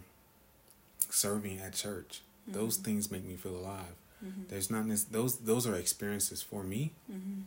serving 1.09 1.59
at 1.61 1.74
church. 1.74 2.20
Mm-hmm. 2.48 2.59
Those 2.59 2.76
things 2.76 3.11
make 3.11 3.24
me 3.24 3.37
feel 3.37 3.57
alive. 3.57 3.94
Mm-hmm. 4.24 4.42
There's 4.48 4.70
not 4.70 4.88
this, 4.88 5.05
those 5.05 5.38
those 5.38 5.66
are 5.66 5.74
experiences 5.74 6.42
for 6.42 6.62
me. 6.62 6.92
Mm-hmm. 7.11 7.42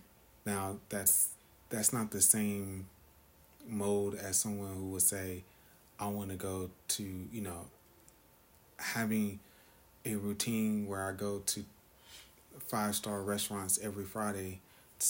Now 0.46 0.78
that's 0.90 1.30
that's 1.70 1.94
not 1.94 2.12
the 2.12 2.22
same 2.22 2.88
mode 3.68 4.16
as 4.16 4.40
someone 4.40 4.74
who 4.76 4.90
would 4.92 5.02
say, 5.02 5.44
I 6.00 6.08
want 6.08 6.30
to 6.32 6.36
go 6.36 6.70
to 6.90 7.04
you 7.04 7.42
know 7.42 7.68
having 8.78 9.40
a 10.06 10.16
routine 10.16 10.88
where 10.88 11.08
I 11.08 11.14
go 11.14 11.42
to 11.46 11.64
five 12.68 12.96
star 12.96 13.22
restaurants 13.22 13.80
every 13.82 14.04
Friday 14.04 14.60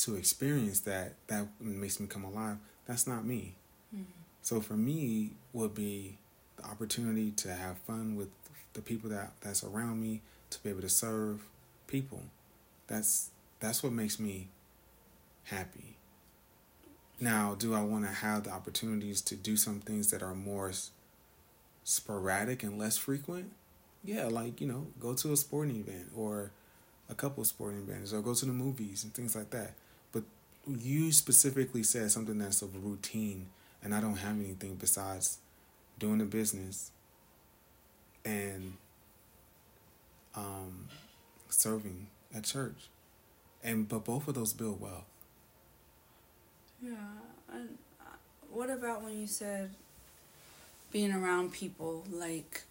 to 0.02 0.16
experience 0.16 0.82
that 0.82 1.14
that 1.28 1.48
makes 1.60 2.00
me 2.00 2.08
come 2.08 2.24
alive 2.24 2.58
that's 2.86 3.08
not 3.08 3.26
me 3.26 3.56
mm-hmm. 3.94 4.04
so 4.42 4.60
for 4.60 4.74
me 4.74 5.32
would 5.54 5.76
be 5.76 6.18
the 6.58 6.66
opportunity 6.66 7.32
to 7.32 7.54
have 7.54 7.78
fun 7.80 8.16
with 8.16 8.30
the 8.74 8.82
people 8.82 9.10
that 9.10 9.32
that's 9.42 9.64
around 9.64 10.02
me 10.02 10.22
to 10.50 10.64
be 10.64 10.70
able 10.70 10.82
to 10.82 10.90
serve 10.90 11.42
people. 11.88 12.24
That's 12.88 13.30
that's 13.60 13.84
what 13.84 13.94
makes 13.94 14.20
me 14.20 14.48
happy. 15.46 15.96
Now, 17.20 17.56
do 17.58 17.74
I 17.74 17.82
want 17.82 18.06
to 18.06 18.12
have 18.12 18.44
the 18.44 18.52
opportunities 18.52 19.22
to 19.22 19.36
do 19.36 19.56
some 19.56 19.80
things 19.80 20.12
that 20.12 20.22
are 20.22 20.36
more 20.36 20.72
sporadic 21.84 22.64
and 22.64 22.78
less 22.78 22.98
frequent? 22.98 23.52
Yeah, 24.04 24.26
like, 24.26 24.60
you 24.60 24.68
know, 24.68 24.88
go 25.00 25.14
to 25.14 25.32
a 25.32 25.38
sporting 25.38 25.78
event 25.78 26.12
or 26.14 26.52
a 27.10 27.14
couple 27.14 27.42
of 27.42 27.48
sporting 27.48 27.80
events 27.80 28.12
or 28.12 28.22
go 28.22 28.34
to 28.34 28.46
the 28.46 28.52
movies 28.52 29.06
and 29.06 29.14
things 29.14 29.36
like 29.36 29.52
that. 29.52 29.76
You 30.68 31.12
specifically 31.12 31.84
said 31.84 32.12
something 32.12 32.38
that's 32.38 32.62
of 32.62 32.76
a 32.76 32.80
routine 32.80 33.48
and 33.84 33.94
I 33.94 34.00
don't 34.00 34.16
have 34.16 34.40
anything 34.40 34.76
besides 34.76 35.40
doing 36.00 36.22
a 36.22 36.26
business 36.26 36.92
and 38.24 38.74
um, 40.36 40.88
serving 41.50 42.08
at 42.34 42.46
church. 42.46 42.90
And 43.64 43.88
but 43.88 44.06
both 44.06 44.28
of 44.28 44.36
those 44.36 44.54
build 44.54 44.80
wealth. 44.80 45.06
Yeah. 46.82 46.92
And 47.52 47.78
uh, 48.02 48.16
what 48.52 48.70
about 48.70 49.04
when 49.04 49.20
you 49.20 49.28
said 49.28 49.72
being 50.92 51.12
around 51.12 51.52
people? 51.52 52.04
Like, 52.12 52.64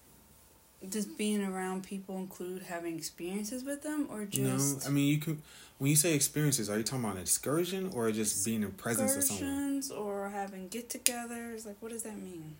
does 0.88 1.06
being 1.06 1.42
around 1.44 1.84
people 1.84 2.16
include 2.18 2.62
having 2.62 2.96
experiences 2.96 3.64
with 3.64 3.82
them, 3.82 4.08
or 4.10 4.24
just? 4.24 4.82
No, 4.82 4.88
I 4.88 4.90
mean 4.90 5.08
you 5.08 5.18
can. 5.18 5.42
When 5.78 5.90
you 5.90 5.96
say 5.96 6.14
experiences, 6.14 6.70
are 6.70 6.78
you 6.78 6.84
talking 6.84 7.04
about 7.04 7.16
an 7.16 7.22
excursion 7.22 7.90
or 7.92 8.10
just 8.12 8.44
being 8.44 8.62
in 8.62 8.70
presence 8.72 9.16
of 9.16 9.24
someone? 9.24 9.78
Excursions 9.78 9.90
or 9.90 10.28
having 10.28 10.68
get-togethers. 10.68 11.66
Like, 11.66 11.76
what 11.80 11.90
does 11.90 12.04
that 12.04 12.16
mean? 12.16 12.54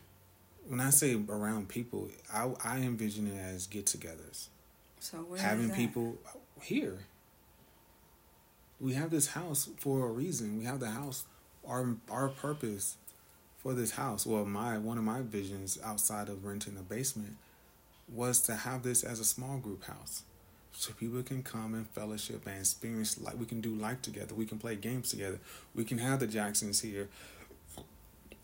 When 0.67 0.81
I 0.81 0.89
say 0.89 1.17
around 1.29 1.69
people, 1.69 2.09
I 2.33 2.51
I 2.63 2.77
envision 2.79 3.27
it 3.27 3.37
as 3.37 3.67
get-togethers. 3.67 4.47
So 4.99 5.25
Having 5.37 5.71
people 5.71 6.17
here. 6.61 6.99
We 8.79 8.93
have 8.93 9.09
this 9.09 9.27
house 9.27 9.69
for 9.77 10.05
a 10.07 10.11
reason. 10.11 10.57
We 10.57 10.65
have 10.65 10.79
the 10.79 10.89
house. 10.89 11.25
Our 11.65 11.95
our 12.09 12.27
purpose 12.29 12.97
for 13.57 13.73
this 13.73 13.91
house. 13.91 14.25
Well, 14.25 14.45
my 14.45 14.77
one 14.77 14.97
of 14.97 15.03
my 15.05 15.21
visions 15.21 15.79
outside 15.83 16.27
of 16.27 16.43
renting 16.43 16.77
a 16.77 16.81
basement 16.81 17.37
was 18.13 18.41
to 18.41 18.55
have 18.55 18.83
this 18.83 19.03
as 19.03 19.19
a 19.19 19.25
small 19.25 19.57
group 19.57 19.85
house. 19.85 20.23
So 20.71 20.91
people 20.93 21.21
can 21.21 21.43
come 21.43 21.73
and 21.73 21.87
fellowship 21.89 22.45
and 22.47 22.59
experience 22.59 23.19
like 23.19 23.39
we 23.39 23.45
can 23.45 23.61
do 23.61 23.75
life 23.75 24.01
together. 24.01 24.33
We 24.33 24.45
can 24.45 24.57
play 24.57 24.75
games 24.75 25.09
together. 25.09 25.39
We 25.75 25.83
can 25.83 25.99
have 25.99 26.19
the 26.19 26.27
Jacksons 26.27 26.81
here 26.81 27.09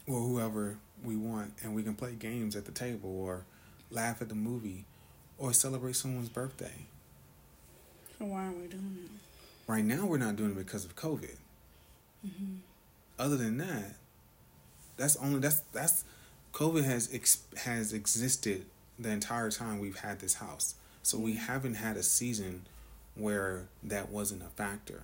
or 0.07 0.19
whoever 0.19 0.77
we 1.03 1.15
want 1.15 1.53
and 1.63 1.73
we 1.75 1.83
can 1.83 1.95
play 1.95 2.13
games 2.13 2.55
at 2.55 2.65
the 2.65 2.71
table 2.71 3.09
or 3.09 3.45
laugh 3.89 4.21
at 4.21 4.29
the 4.29 4.35
movie 4.35 4.85
or 5.37 5.53
celebrate 5.53 5.95
someone's 5.95 6.29
birthday. 6.29 6.85
So 8.17 8.25
why 8.25 8.43
aren't 8.43 8.61
we 8.61 8.67
doing 8.67 8.97
it? 9.05 9.11
Right 9.67 9.83
now 9.83 10.05
we're 10.05 10.17
not 10.17 10.35
doing 10.35 10.51
it 10.51 10.57
because 10.57 10.85
of 10.85 10.95
COVID. 10.95 11.37
Mm-hmm. 12.25 12.55
Other 13.17 13.37
than 13.37 13.57
that, 13.57 13.95
that's 14.97 15.15
only 15.17 15.39
that's 15.39 15.61
that's 15.71 16.03
COVID 16.53 16.83
has 16.83 17.09
ex, 17.13 17.43
has 17.57 17.93
existed 17.93 18.65
the 18.99 19.09
entire 19.09 19.49
time 19.49 19.79
we've 19.79 19.99
had 19.99 20.19
this 20.19 20.35
house. 20.35 20.75
So 21.01 21.17
we 21.17 21.35
haven't 21.35 21.75
had 21.75 21.95
a 21.95 22.03
season 22.03 22.65
where 23.15 23.67
that 23.83 24.09
wasn't 24.09 24.43
a 24.43 24.49
factor, 24.49 25.03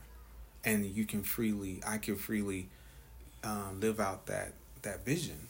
and 0.64 0.86
you 0.86 1.06
can 1.06 1.24
freely, 1.24 1.82
I 1.86 1.98
can 1.98 2.16
freely 2.16 2.68
um, 3.44 3.80
live 3.80 4.00
out 4.00 4.28
that 4.28 4.54
that 4.82 5.06
vision. 5.06 5.48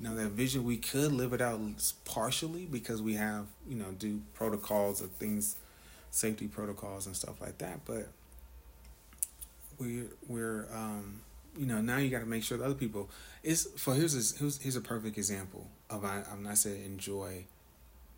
Now 0.00 0.14
that 0.14 0.30
vision, 0.30 0.64
we 0.64 0.76
could 0.76 1.12
live 1.12 1.32
it 1.32 1.40
out 1.40 1.60
partially 2.04 2.64
because 2.64 3.02
we 3.02 3.14
have 3.14 3.46
you 3.68 3.76
know 3.76 3.92
do 3.98 4.22
protocols 4.34 5.00
of 5.00 5.10
things, 5.12 5.56
safety 6.10 6.46
protocols 6.46 7.06
and 7.06 7.14
stuff 7.14 7.40
like 7.40 7.58
that. 7.58 7.80
But 7.84 8.08
we're 9.78 10.06
we're 10.26 10.66
um, 10.72 11.20
you 11.56 11.66
know 11.66 11.80
now 11.80 11.98
you 11.98 12.10
got 12.10 12.20
to 12.20 12.26
make 12.26 12.42
sure 12.42 12.58
the 12.58 12.64
other 12.64 12.74
people 12.74 13.10
is 13.42 13.68
for 13.76 13.94
here's 13.94 14.14
a, 14.14 14.38
here's 14.38 14.60
here's 14.62 14.76
a 14.76 14.80
perfect 14.80 15.18
example 15.18 15.66
of 15.90 16.04
I 16.04 16.22
I'm 16.30 16.42
not 16.42 16.58
saying 16.58 16.84
enjoy 16.84 17.44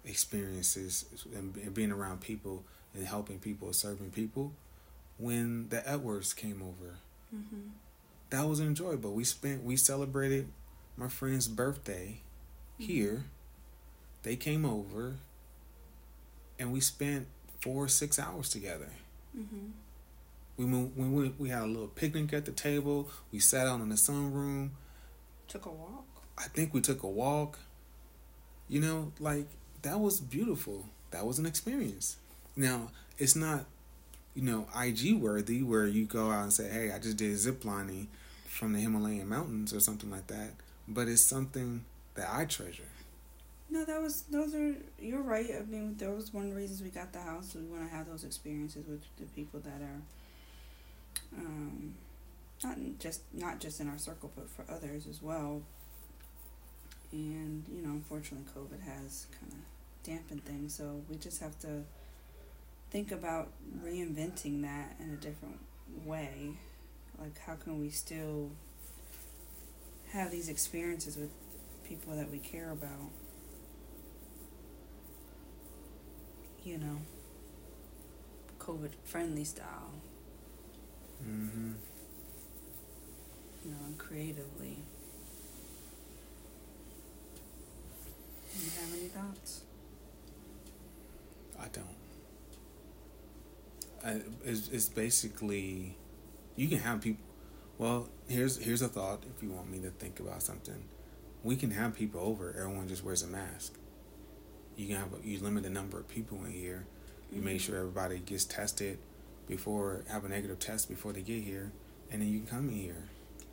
experiences 0.04 1.04
and, 1.34 1.74
being 1.74 1.92
around 1.92 2.20
people 2.20 2.64
and 2.94 3.06
helping 3.06 3.38
people 3.38 3.72
serving 3.72 4.10
people 4.10 4.52
when 5.18 5.68
the 5.68 5.88
Edwards 5.88 6.32
came 6.32 6.62
over 6.62 6.96
Mm-hmm. 7.34 7.68
that 8.30 8.48
was 8.48 8.58
enjoyable 8.58 9.12
we 9.12 9.22
spent 9.22 9.62
we 9.62 9.76
celebrated 9.76 10.48
my 10.96 11.06
friend's 11.06 11.46
birthday 11.46 12.22
here 12.76 13.26
they 14.24 14.34
came 14.34 14.64
over 14.64 15.14
and 16.58 16.72
we 16.72 16.80
spent 16.80 17.28
four 17.60 17.84
or 17.84 17.88
six 17.88 18.18
hours 18.18 18.48
together 18.50 18.88
Mm-hmm. 19.38 19.68
we 20.56 20.64
moved, 20.66 20.96
we 20.96 21.06
went, 21.08 21.38
we 21.38 21.50
had 21.50 21.62
a 21.62 21.66
little 21.66 21.86
picnic 21.86 22.32
at 22.32 22.46
the 22.46 22.50
table 22.50 23.08
we 23.30 23.38
sat 23.38 23.68
out 23.68 23.80
in 23.80 23.90
the 23.90 23.94
sunroom 23.94 24.70
Took 25.46 25.66
a 25.66 25.70
walk. 25.70 26.04
I 26.38 26.44
think 26.44 26.72
we 26.74 26.80
took 26.80 27.02
a 27.02 27.08
walk. 27.08 27.58
You 28.68 28.80
know, 28.80 29.12
like 29.18 29.46
that 29.82 30.00
was 30.00 30.20
beautiful. 30.20 30.86
That 31.10 31.26
was 31.26 31.38
an 31.38 31.46
experience. 31.46 32.16
Now, 32.56 32.90
it's 33.18 33.36
not, 33.36 33.64
you 34.34 34.42
know, 34.42 34.66
IG 34.78 35.14
worthy 35.14 35.62
where 35.62 35.86
you 35.86 36.04
go 36.04 36.30
out 36.30 36.42
and 36.42 36.52
say, 36.52 36.68
"Hey, 36.68 36.92
I 36.92 36.98
just 36.98 37.16
did 37.16 37.36
zip 37.36 37.64
lining 37.64 38.08
from 38.46 38.72
the 38.72 38.80
Himalayan 38.80 39.28
mountains" 39.28 39.72
or 39.72 39.80
something 39.80 40.10
like 40.10 40.26
that. 40.28 40.50
But 40.86 41.08
it's 41.08 41.22
something 41.22 41.84
that 42.14 42.28
I 42.30 42.44
treasure. 42.44 42.88
No, 43.70 43.84
that 43.84 44.02
was 44.02 44.22
those 44.22 44.54
are 44.54 44.74
you're 45.00 45.22
right. 45.22 45.48
I 45.56 45.62
mean, 45.62 45.96
that 45.98 46.10
was 46.10 46.34
one 46.34 46.44
of 46.44 46.50
the 46.50 46.56
reasons 46.56 46.82
we 46.82 46.90
got 46.90 47.12
the 47.12 47.20
house. 47.20 47.54
We 47.54 47.62
want 47.62 47.88
to 47.88 47.94
have 47.94 48.08
those 48.08 48.24
experiences 48.24 48.84
with 48.86 49.02
the 49.16 49.26
people 49.26 49.60
that 49.60 49.80
are, 49.80 51.38
um, 51.38 51.94
not 52.64 52.78
just 52.98 53.22
not 53.32 53.60
just 53.60 53.80
in 53.80 53.88
our 53.88 53.98
circle, 53.98 54.32
but 54.34 54.50
for 54.50 54.64
others 54.68 55.06
as 55.08 55.22
well. 55.22 55.62
And 57.12 57.64
you 57.72 57.82
know, 57.82 57.90
unfortunately, 57.90 58.46
COVID 58.54 58.80
has 58.82 59.26
kind 59.40 59.52
of 59.52 59.58
dampened 60.04 60.44
things. 60.44 60.74
So 60.74 61.02
we 61.08 61.16
just 61.16 61.40
have 61.40 61.58
to 61.60 61.82
think 62.90 63.12
about 63.12 63.48
reinventing 63.84 64.62
that 64.62 64.96
in 65.00 65.10
a 65.10 65.16
different 65.16 65.58
way. 66.04 66.52
Like, 67.18 67.38
how 67.40 67.54
can 67.54 67.80
we 67.80 67.90
still 67.90 68.50
have 70.12 70.30
these 70.30 70.48
experiences 70.48 71.16
with 71.16 71.30
people 71.84 72.14
that 72.16 72.30
we 72.30 72.38
care 72.38 72.70
about? 72.70 73.10
you 76.64 76.78
know, 76.78 76.98
COVID 78.58 78.90
friendly 79.04 79.44
style, 79.44 79.92
Mm-hmm. 81.22 81.72
you 83.64 83.70
know, 83.70 83.76
and 83.86 83.98
creatively. 83.98 84.78
Do 88.54 88.64
you 88.64 88.69
have 88.80 88.92
any 88.98 89.08
thoughts? 89.08 89.62
I 91.60 91.68
don't. 91.68 91.86
I, 94.04 94.20
it's, 94.44 94.68
it's 94.68 94.88
basically, 94.88 95.96
you 96.56 96.68
can 96.68 96.78
have 96.78 97.02
people. 97.02 97.24
Well, 97.78 98.08
here's 98.28 98.58
here's 98.58 98.82
a 98.82 98.88
thought. 98.88 99.24
If 99.36 99.42
you 99.42 99.50
want 99.50 99.70
me 99.70 99.78
to 99.80 99.90
think 99.90 100.20
about 100.20 100.42
something, 100.42 100.84
we 101.42 101.56
can 101.56 101.70
have 101.70 101.94
people 101.94 102.20
over. 102.20 102.54
Everyone 102.58 102.88
just 102.88 103.04
wears 103.04 103.22
a 103.22 103.26
mask. 103.26 103.74
You 104.76 104.86
can 104.86 104.96
have 104.96 105.12
a, 105.12 105.26
you 105.26 105.38
limit 105.40 105.62
the 105.62 105.70
number 105.70 105.98
of 105.98 106.08
people 106.08 106.44
in 106.44 106.52
here. 106.52 106.86
You 107.32 107.42
make 107.42 107.58
mm-hmm. 107.58 107.72
sure 107.72 107.80
everybody 107.80 108.18
gets 108.18 108.44
tested 108.44 108.98
before 109.46 110.04
have 110.08 110.24
a 110.24 110.28
negative 110.28 110.58
test 110.58 110.88
before 110.88 111.12
they 111.12 111.22
get 111.22 111.42
here, 111.42 111.72
and 112.10 112.22
then 112.22 112.28
you 112.28 112.40
can 112.40 112.48
come 112.48 112.68
in 112.68 112.76
here. 112.76 113.04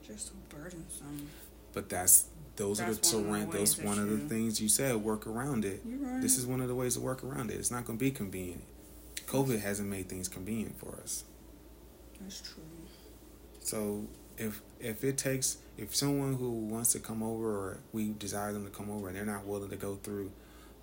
Just 0.05 0.27
so 0.27 0.33
burdensome. 0.49 1.27
But 1.73 1.89
that's 1.89 2.25
those 2.58 2.82
are 2.82 2.88
the 2.88 2.93
That's 2.93 3.13
one 3.13 3.41
of 3.41 3.52
the 3.52 3.58
ways 3.58 3.76
Those 3.76 3.86
one 3.86 4.00
of 4.00 4.10
the 4.10 4.17
things 4.17 4.60
you 4.60 4.67
said. 4.67 4.98
Work 4.98 5.26
around 5.28 5.63
it. 5.63 5.82
You're 5.86 6.00
right. 6.00 6.22
This 6.22 6.38
is 6.38 6.46
one 6.46 6.60
of 6.60 6.67
the 6.67 6.76
ways 6.76 6.96
to 6.96 7.00
work 7.00 7.24
around 7.24 7.52
it. 7.52 7.56
It's 7.56 7.72
not 7.72 7.86
going 7.86 7.98
to 7.98 8.04
be 8.04 8.12
convenient. 8.12 8.63
COVID 9.28 9.62
hasn't 9.62 9.88
made 9.88 10.10
things 10.10 10.28
convenient 10.28 10.78
for 10.80 11.00
us. 11.02 11.24
That's 12.20 12.41
true. 12.41 12.63
So 13.60 14.08
if 14.38 14.62
if 14.80 15.04
it 15.04 15.17
takes 15.17 15.58
if 15.78 15.96
someone 15.96 16.36
who 16.36 16.52
wants 16.52 16.93
to 16.93 17.00
come 17.00 17.22
over 17.22 17.50
or 17.50 17.80
we 17.91 18.13
desire 18.13 18.54
them 18.54 18.65
to 18.65 18.72
come 18.72 18.89
over 18.89 19.08
and 19.08 19.15
they're 19.15 19.26
not 19.26 19.46
willing 19.46 19.70
to 19.70 19.76
go 19.76 19.96
through 19.96 20.32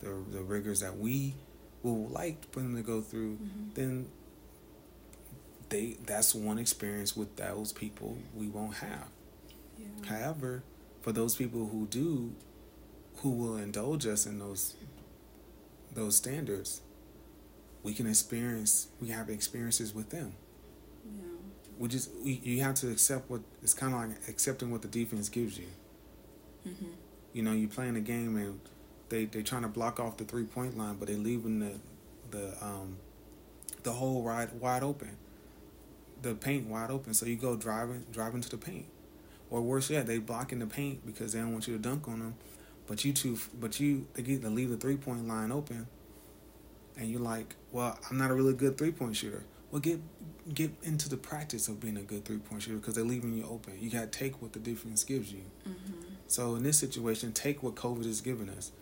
the 0.00 0.22
the 0.30 0.42
rigors 0.42 0.80
that 0.80 0.96
we 0.98 1.34
will 1.82 2.08
like 2.08 2.50
for 2.52 2.60
them 2.60 2.76
to 2.76 2.82
go 2.82 3.00
through, 3.00 3.34
mm-hmm. 3.34 3.74
then 3.74 4.06
they 5.70 5.96
that's 6.06 6.34
one 6.34 6.58
experience 6.58 7.16
with 7.16 7.34
those 7.36 7.72
people 7.72 8.18
we 8.34 8.48
won't 8.48 8.74
have. 8.76 9.08
Yeah. 9.78 9.86
However, 10.06 10.62
for 11.04 11.12
those 11.12 11.36
people 11.36 11.68
who 11.68 11.86
do, 11.86 12.32
who 13.16 13.28
will 13.28 13.58
indulge 13.58 14.06
us 14.06 14.24
in 14.24 14.38
those 14.38 14.74
those 15.92 16.16
standards, 16.16 16.80
we 17.82 17.92
can 17.92 18.06
experience. 18.06 18.88
We 19.02 19.08
have 19.08 19.28
experiences 19.28 19.94
with 19.94 20.08
them. 20.08 20.32
Yeah. 21.04 21.24
We 21.78 21.88
just 21.88 22.10
we, 22.24 22.40
you 22.42 22.62
have 22.62 22.76
to 22.76 22.90
accept 22.90 23.28
what 23.28 23.42
it's 23.62 23.74
kind 23.74 23.92
of 23.92 24.00
like 24.00 24.28
accepting 24.28 24.70
what 24.70 24.80
the 24.80 24.88
defense 24.88 25.28
gives 25.28 25.58
you. 25.58 25.66
Mm-hmm. 26.66 26.92
You 27.34 27.42
know, 27.42 27.52
you're 27.52 27.68
playing 27.68 27.96
a 27.96 28.00
game 28.00 28.36
and 28.38 28.58
they 29.10 29.26
they 29.26 29.42
trying 29.42 29.62
to 29.62 29.68
block 29.68 30.00
off 30.00 30.16
the 30.16 30.24
three 30.24 30.44
point 30.44 30.78
line, 30.78 30.96
but 30.96 31.08
they 31.08 31.16
leaving 31.16 31.58
the 31.58 31.72
the 32.30 32.64
um, 32.64 32.96
the 33.82 33.92
whole 33.92 34.22
ride 34.22 34.58
wide 34.58 34.82
open, 34.82 35.18
the 36.22 36.34
paint 36.34 36.66
wide 36.66 36.90
open. 36.90 37.12
So 37.12 37.26
you 37.26 37.36
go 37.36 37.56
driving 37.56 38.06
driving 38.10 38.40
to 38.40 38.48
the 38.48 38.56
paint, 38.56 38.86
or 39.54 39.62
worse 39.62 39.88
yet, 39.88 40.08
they 40.08 40.18
blocking 40.18 40.58
the 40.58 40.66
paint 40.66 41.06
because 41.06 41.32
they 41.32 41.38
don't 41.38 41.52
want 41.52 41.68
you 41.68 41.76
to 41.76 41.80
dunk 41.80 42.08
on 42.08 42.18
them. 42.18 42.34
But 42.88 43.04
you 43.04 43.12
two, 43.12 43.38
but 43.60 43.78
you 43.78 44.08
they 44.14 44.22
get 44.22 44.42
to 44.42 44.50
leave 44.50 44.68
the 44.68 44.76
three 44.76 44.96
point 44.96 45.28
line 45.28 45.52
open, 45.52 45.86
and 46.96 47.08
you're 47.08 47.20
like, 47.20 47.54
well, 47.70 47.96
I'm 48.10 48.18
not 48.18 48.32
a 48.32 48.34
really 48.34 48.52
good 48.52 48.76
three 48.76 48.90
point 48.90 49.14
shooter. 49.14 49.44
Well, 49.70 49.80
get 49.80 50.00
get 50.52 50.72
into 50.82 51.08
the 51.08 51.16
practice 51.16 51.68
of 51.68 51.78
being 51.78 51.96
a 51.96 52.02
good 52.02 52.24
three 52.24 52.38
point 52.38 52.62
shooter 52.62 52.78
because 52.78 52.96
they're 52.96 53.04
leaving 53.04 53.32
you 53.32 53.44
open. 53.44 53.78
You 53.78 53.90
got 53.90 54.12
to 54.12 54.18
take 54.18 54.42
what 54.42 54.54
the 54.54 54.58
difference 54.58 55.04
gives 55.04 55.32
you. 55.32 55.42
Mm-hmm. 55.68 55.92
So 56.26 56.56
in 56.56 56.64
this 56.64 56.76
situation, 56.76 57.30
take 57.30 57.62
what 57.62 57.76
COVID 57.76 58.06
has 58.06 58.20
given 58.20 58.48
us. 58.48 58.72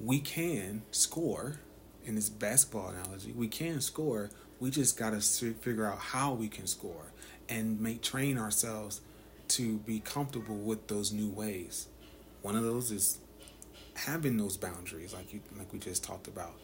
We 0.00 0.18
can 0.18 0.82
score. 0.90 1.60
In 2.04 2.14
this 2.14 2.28
basketball 2.28 2.88
analogy, 2.88 3.32
we 3.32 3.46
can 3.46 3.80
score. 3.80 4.30
We 4.58 4.70
just 4.70 4.98
got 4.98 5.10
to 5.10 5.20
figure 5.20 5.86
out 5.86 5.98
how 5.98 6.32
we 6.32 6.48
can 6.48 6.66
score 6.66 7.12
and 7.48 7.80
make 7.80 8.02
train 8.02 8.38
ourselves 8.38 9.02
to 9.48 9.78
be 9.78 10.00
comfortable 10.00 10.56
with 10.56 10.86
those 10.88 11.12
new 11.12 11.28
ways. 11.30 11.88
One 12.42 12.56
of 12.56 12.62
those 12.62 12.90
is 12.90 13.18
having 13.94 14.36
those 14.36 14.56
boundaries, 14.56 15.12
like 15.14 15.32
you 15.32 15.40
like 15.56 15.72
we 15.72 15.78
just 15.78 16.04
talked 16.04 16.28
about, 16.28 16.54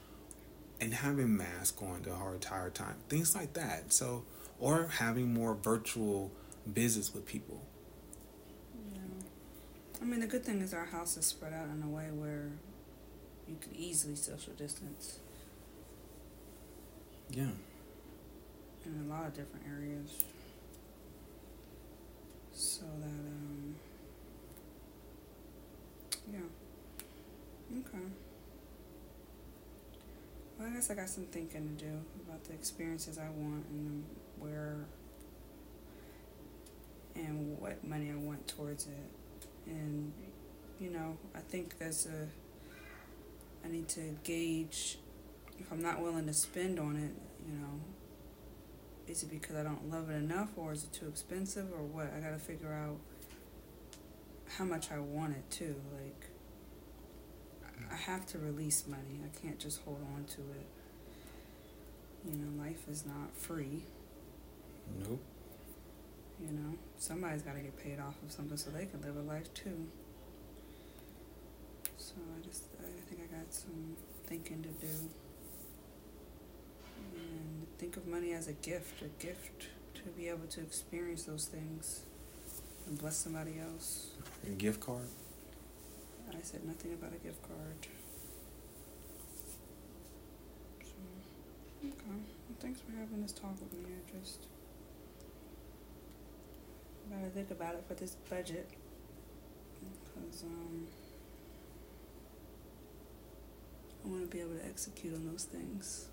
and 0.80 0.94
having 0.94 1.36
masks 1.36 1.80
on 1.82 2.02
the 2.02 2.12
whole 2.12 2.32
entire 2.32 2.70
time, 2.70 2.96
things 3.08 3.34
like 3.34 3.54
that. 3.54 3.92
So, 3.92 4.24
or 4.58 4.86
having 4.98 5.32
more 5.34 5.54
virtual 5.54 6.30
business 6.72 7.12
with 7.12 7.26
people. 7.26 7.60
Yeah. 8.92 9.00
I 10.00 10.04
mean, 10.04 10.20
the 10.20 10.26
good 10.26 10.44
thing 10.44 10.60
is 10.60 10.72
our 10.72 10.84
house 10.86 11.16
is 11.16 11.26
spread 11.26 11.52
out 11.52 11.66
in 11.74 11.82
a 11.82 11.88
way 11.88 12.06
where 12.12 12.50
you 13.48 13.56
could 13.60 13.72
easily 13.74 14.14
social 14.16 14.52
distance 14.54 15.18
Yeah. 17.30 17.50
in 18.86 19.04
a 19.06 19.12
lot 19.12 19.26
of 19.26 19.34
different 19.34 19.66
areas. 19.66 20.24
So 22.54 22.84
that, 23.00 23.08
um, 23.08 23.74
yeah. 26.32 26.38
Okay. 27.78 28.04
Well, 30.56 30.68
I 30.68 30.70
guess 30.70 30.88
I 30.88 30.94
got 30.94 31.08
some 31.08 31.24
thinking 31.24 31.76
to 31.76 31.84
do 31.84 31.90
about 32.26 32.44
the 32.44 32.52
experiences 32.52 33.18
I 33.18 33.28
want 33.28 33.66
and 33.70 34.04
where 34.38 34.76
and 37.16 37.58
what 37.58 37.82
money 37.84 38.12
I 38.12 38.16
want 38.16 38.46
towards 38.46 38.86
it. 38.86 39.10
And, 39.66 40.12
you 40.78 40.90
know, 40.90 41.16
I 41.34 41.40
think 41.40 41.78
there's 41.78 42.06
a, 42.06 42.28
I 43.66 43.70
need 43.70 43.88
to 43.90 44.16
gauge 44.22 44.98
if 45.58 45.72
I'm 45.72 45.82
not 45.82 46.00
willing 46.00 46.26
to 46.26 46.34
spend 46.34 46.78
on 46.78 46.96
it, 46.96 47.12
you 47.48 47.58
know, 47.58 47.80
is 49.06 49.22
it 49.22 49.30
because 49.30 49.56
I 49.56 49.62
don't 49.62 49.90
love 49.90 50.10
it 50.10 50.14
enough 50.14 50.50
or 50.56 50.72
is 50.72 50.84
it 50.84 50.92
too 50.92 51.08
expensive 51.08 51.66
or 51.72 51.82
what? 51.82 52.12
I 52.16 52.20
gotta 52.20 52.38
figure 52.38 52.72
out 52.72 52.98
how 54.56 54.64
much 54.64 54.90
I 54.90 54.98
want 54.98 55.36
it 55.36 55.50
too. 55.50 55.76
Like, 55.92 56.28
mm. 57.78 57.92
I 57.92 57.96
have 57.96 58.26
to 58.26 58.38
release 58.38 58.86
money. 58.86 59.20
I 59.24 59.38
can't 59.38 59.58
just 59.58 59.82
hold 59.82 60.00
on 60.14 60.24
to 60.24 60.40
it. 60.40 60.66
You 62.24 62.38
know, 62.38 62.62
life 62.62 62.88
is 62.88 63.04
not 63.04 63.36
free. 63.36 63.82
Nope. 65.00 65.20
You 66.40 66.52
know, 66.52 66.74
somebody's 66.98 67.42
got 67.42 67.54
to 67.54 67.60
get 67.60 67.76
paid 67.76 68.00
off 68.00 68.16
of 68.24 68.32
something 68.32 68.56
so 68.56 68.70
they 68.70 68.86
can 68.86 69.00
live 69.02 69.16
a 69.16 69.20
life 69.20 69.52
too. 69.54 69.86
So 71.96 72.14
I 72.36 72.44
just, 72.44 72.64
I 72.80 73.08
think 73.08 73.22
I 73.22 73.36
got 73.36 73.52
some 73.52 73.96
thinking 74.26 74.62
to 74.62 74.68
do. 74.68 74.92
Think 77.84 77.98
of 77.98 78.06
money 78.06 78.32
as 78.32 78.48
a 78.48 78.54
gift, 78.54 79.02
a 79.02 79.22
gift 79.22 79.66
to 79.96 80.04
be 80.16 80.30
able 80.30 80.46
to 80.46 80.62
experience 80.62 81.24
those 81.24 81.44
things 81.44 82.00
and 82.86 82.98
bless 82.98 83.14
somebody 83.14 83.56
else. 83.60 84.12
A 84.46 84.52
gift 84.52 84.80
card. 84.80 85.06
I 86.30 86.36
said 86.40 86.64
nothing 86.64 86.94
about 86.94 87.12
a 87.12 87.18
gift 87.22 87.42
card. 87.42 87.86
So, 90.80 90.94
okay. 91.84 91.92
Well, 92.08 92.56
thanks 92.58 92.80
for 92.80 92.92
having 92.98 93.20
this 93.20 93.32
talk 93.32 93.52
with 93.60 93.74
me. 93.74 93.90
I 93.92 94.18
just 94.18 94.46
gotta 97.10 97.28
think 97.28 97.50
about 97.50 97.74
it 97.74 97.84
for 97.86 97.92
this 97.92 98.16
budget. 98.30 98.66
Because, 100.06 100.44
um, 100.44 100.86
I 104.06 104.08
want 104.08 104.22
to 104.22 104.34
be 104.34 104.40
able 104.40 104.54
to 104.54 104.64
execute 104.64 105.14
on 105.14 105.26
those 105.26 105.44
things. 105.44 106.08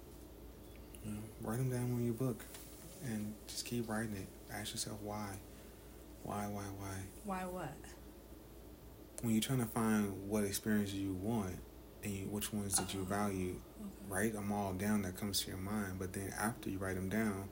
You 1.05 1.11
know, 1.13 1.19
write 1.41 1.57
them 1.57 1.69
down 1.69 1.93
on 1.93 2.03
your 2.05 2.13
book, 2.13 2.43
and 3.03 3.33
just 3.47 3.65
keep 3.65 3.89
writing 3.89 4.15
it. 4.15 4.27
Ask 4.53 4.73
yourself 4.73 4.99
why, 5.01 5.29
why, 6.23 6.45
why, 6.47 6.63
why. 6.79 6.95
Why 7.25 7.45
what? 7.45 7.73
When 9.21 9.33
you're 9.33 9.41
trying 9.41 9.59
to 9.59 9.65
find 9.65 10.27
what 10.29 10.43
experience 10.43 10.93
you 10.93 11.13
want 11.13 11.55
and 12.03 12.11
you, 12.13 12.25
which 12.25 12.51
ones 12.53 12.75
that 12.77 12.93
you 12.93 13.01
Oh. 13.01 13.05
value, 13.05 13.55
Okay. 13.79 13.89
write 14.09 14.33
them 14.33 14.51
all 14.51 14.73
down 14.73 15.03
that 15.03 15.15
comes 15.17 15.41
to 15.41 15.47
your 15.49 15.57
mind. 15.57 15.99
But 15.99 16.13
then 16.13 16.33
after 16.39 16.69
you 16.69 16.77
write 16.79 16.95
them 16.95 17.09
down, 17.09 17.49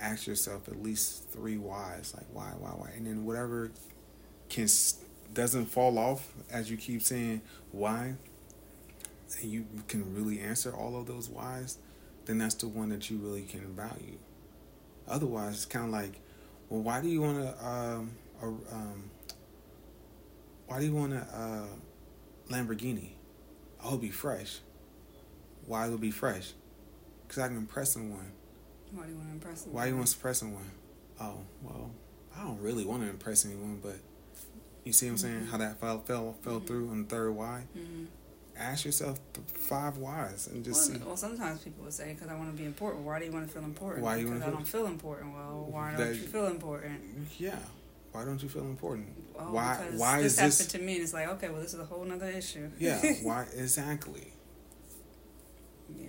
ask 0.00 0.26
yourself 0.26 0.68
at 0.68 0.82
least 0.82 1.28
three 1.30 1.56
whys, 1.58 2.14
like 2.16 2.26
why, 2.32 2.52
why, 2.58 2.70
why, 2.70 2.90
and 2.96 3.06
then 3.06 3.24
whatever 3.24 3.70
can 4.48 4.66
doesn't 5.34 5.66
fall 5.66 5.98
off 5.98 6.32
as 6.50 6.70
you 6.70 6.76
keep 6.78 7.02
saying 7.02 7.42
why, 7.70 8.14
and 9.42 9.50
you 9.52 9.66
can 9.88 10.14
really 10.14 10.40
answer 10.40 10.74
all 10.74 10.96
of 10.98 11.06
those 11.06 11.28
whys, 11.28 11.76
then 12.28 12.36
that's 12.38 12.54
the 12.56 12.68
one 12.68 12.90
that 12.90 13.08
you 13.10 13.16
really 13.16 13.42
can 13.42 13.74
value. 13.74 14.18
Otherwise, 15.08 15.54
it's 15.54 15.64
kind 15.64 15.86
of 15.86 15.90
like, 15.90 16.20
well, 16.68 16.82
why 16.82 17.00
do 17.00 17.08
you 17.08 17.22
want 17.22 17.38
to, 17.38 17.66
um, 17.66 18.10
um, 18.42 19.10
why 20.66 20.78
do 20.78 20.84
you 20.84 20.92
want 20.94 21.14
a 21.14 21.20
uh, 21.34 21.66
Lamborghini? 22.52 23.12
Oh, 23.82 23.86
it'll 23.86 23.98
be 23.98 24.10
fresh. 24.10 24.58
Why 25.66 25.86
it'll 25.86 25.96
be 25.96 26.10
fresh? 26.10 26.52
Because 27.26 27.42
I 27.42 27.48
can 27.48 27.56
impress 27.56 27.92
someone. 27.94 28.32
Why 28.92 29.04
do 29.06 29.12
you 29.12 29.16
want 29.16 29.28
to 29.28 29.34
impress 29.34 29.62
them? 29.62 29.72
Why 29.72 29.84
do 29.84 29.90
you 29.90 29.96
want 29.96 30.08
to 30.08 30.14
impress 30.16 30.38
someone? 30.38 30.70
Oh, 31.20 31.38
well, 31.62 31.90
I 32.36 32.42
don't 32.42 32.60
really 32.60 32.84
want 32.84 33.02
to 33.04 33.08
impress 33.08 33.46
anyone, 33.46 33.80
but 33.82 33.96
you 34.84 34.92
see 34.92 35.06
what 35.06 35.12
I'm 35.12 35.18
saying? 35.18 35.40
Mhm. 35.40 35.48
How 35.48 35.56
that 35.58 35.80
fell 35.80 36.00
fell 36.00 36.36
fell 36.42 36.60
Mhm. 36.60 36.66
through 36.66 36.90
on 36.90 37.02
the 37.04 37.08
third 37.08 37.30
why? 37.32 37.66
Mm-hmm. 37.76 38.04
Ask 38.58 38.84
yourself 38.84 39.20
the 39.34 39.40
five 39.40 39.98
whys 39.98 40.48
and 40.48 40.64
just 40.64 40.90
well, 40.90 40.98
see. 40.98 41.04
well, 41.06 41.16
sometimes 41.16 41.60
people 41.62 41.84
would 41.84 41.92
say, 41.92 42.12
because 42.12 42.28
I 42.28 42.34
want 42.34 42.50
to 42.50 42.56
be 42.60 42.64
important. 42.66 43.04
Why 43.04 43.18
do 43.20 43.24
you 43.26 43.30
want 43.32 43.46
to 43.46 43.52
feel 43.52 43.62
important? 43.64 44.04
Why 44.04 44.16
you 44.16 44.24
because 44.26 44.40
wanna 44.40 44.52
I 44.52 44.56
don't 44.56 44.66
feel 44.66 44.86
important. 44.86 45.32
Well, 45.34 45.66
why 45.70 45.92
That- 45.92 45.98
don't 45.98 46.14
you 46.14 46.26
feel 46.26 46.46
important? 46.48 47.00
Yeah. 47.38 47.58
Why 48.12 48.24
don't 48.24 48.42
you 48.42 48.48
feel 48.48 48.62
important? 48.64 49.08
Well, 49.36 49.52
why 49.52 49.76
why 49.94 50.22
this 50.22 50.32
is 50.32 50.38
this? 50.38 50.58
happened 50.58 50.70
to 50.80 50.86
me, 50.86 50.94
and 50.94 51.02
it's 51.04 51.12
like, 51.14 51.28
okay, 51.28 51.50
well, 51.50 51.60
this 51.60 51.74
is 51.74 51.80
a 51.80 51.84
whole 51.84 52.04
nother 52.04 52.26
issue. 52.26 52.68
Yeah. 52.78 53.00
Why 53.22 53.46
exactly? 53.56 54.32
yeah. 55.96 56.08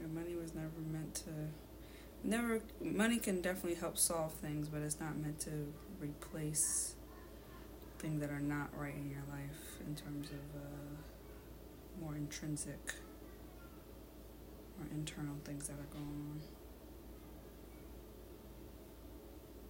Yeah, 0.00 0.06
money 0.12 0.34
was 0.34 0.54
never 0.54 0.68
meant 0.90 1.14
to. 1.16 1.30
Never, 2.24 2.60
money 2.80 3.18
can 3.18 3.40
definitely 3.40 3.74
help 3.74 3.98
solve 3.98 4.32
things, 4.34 4.68
but 4.68 4.80
it's 4.82 4.98
not 5.00 5.16
meant 5.16 5.40
to 5.40 5.72
replace 6.00 6.94
things 8.02 8.20
that 8.20 8.30
are 8.30 8.40
not 8.40 8.68
right 8.76 8.94
in 8.94 9.08
your 9.08 9.22
life 9.30 9.78
in 9.86 9.94
terms 9.94 10.30
of 10.30 10.60
uh, 10.60 12.04
more 12.04 12.16
intrinsic 12.16 12.94
or 14.80 14.86
internal 14.92 15.36
things 15.44 15.68
that 15.68 15.74
are 15.74 15.92
going 15.94 16.04
on 16.04 16.40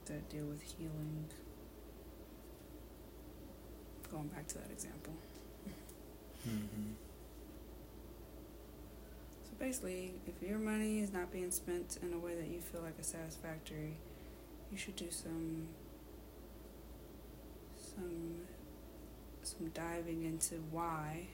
that 0.06 0.28
deal 0.28 0.44
with 0.46 0.62
healing. 0.62 1.26
Going 4.10 4.28
back 4.28 4.46
to 4.48 4.58
that 4.58 4.70
example. 4.70 5.14
hmm 6.44 6.92
So 9.44 9.50
basically, 9.58 10.14
if 10.26 10.46
your 10.46 10.58
money 10.58 11.00
is 11.00 11.12
not 11.12 11.30
being 11.32 11.50
spent 11.50 11.98
in 12.02 12.12
a 12.12 12.18
way 12.18 12.34
that 12.34 12.48
you 12.48 12.60
feel 12.60 12.82
like 12.82 12.98
is 12.98 13.06
satisfactory, 13.06 13.96
you 14.70 14.76
should 14.76 14.96
do 14.96 15.10
some 15.10 15.68
some 17.94 18.36
some 19.42 19.68
diving 19.70 20.24
into 20.24 20.56
why. 20.70 21.26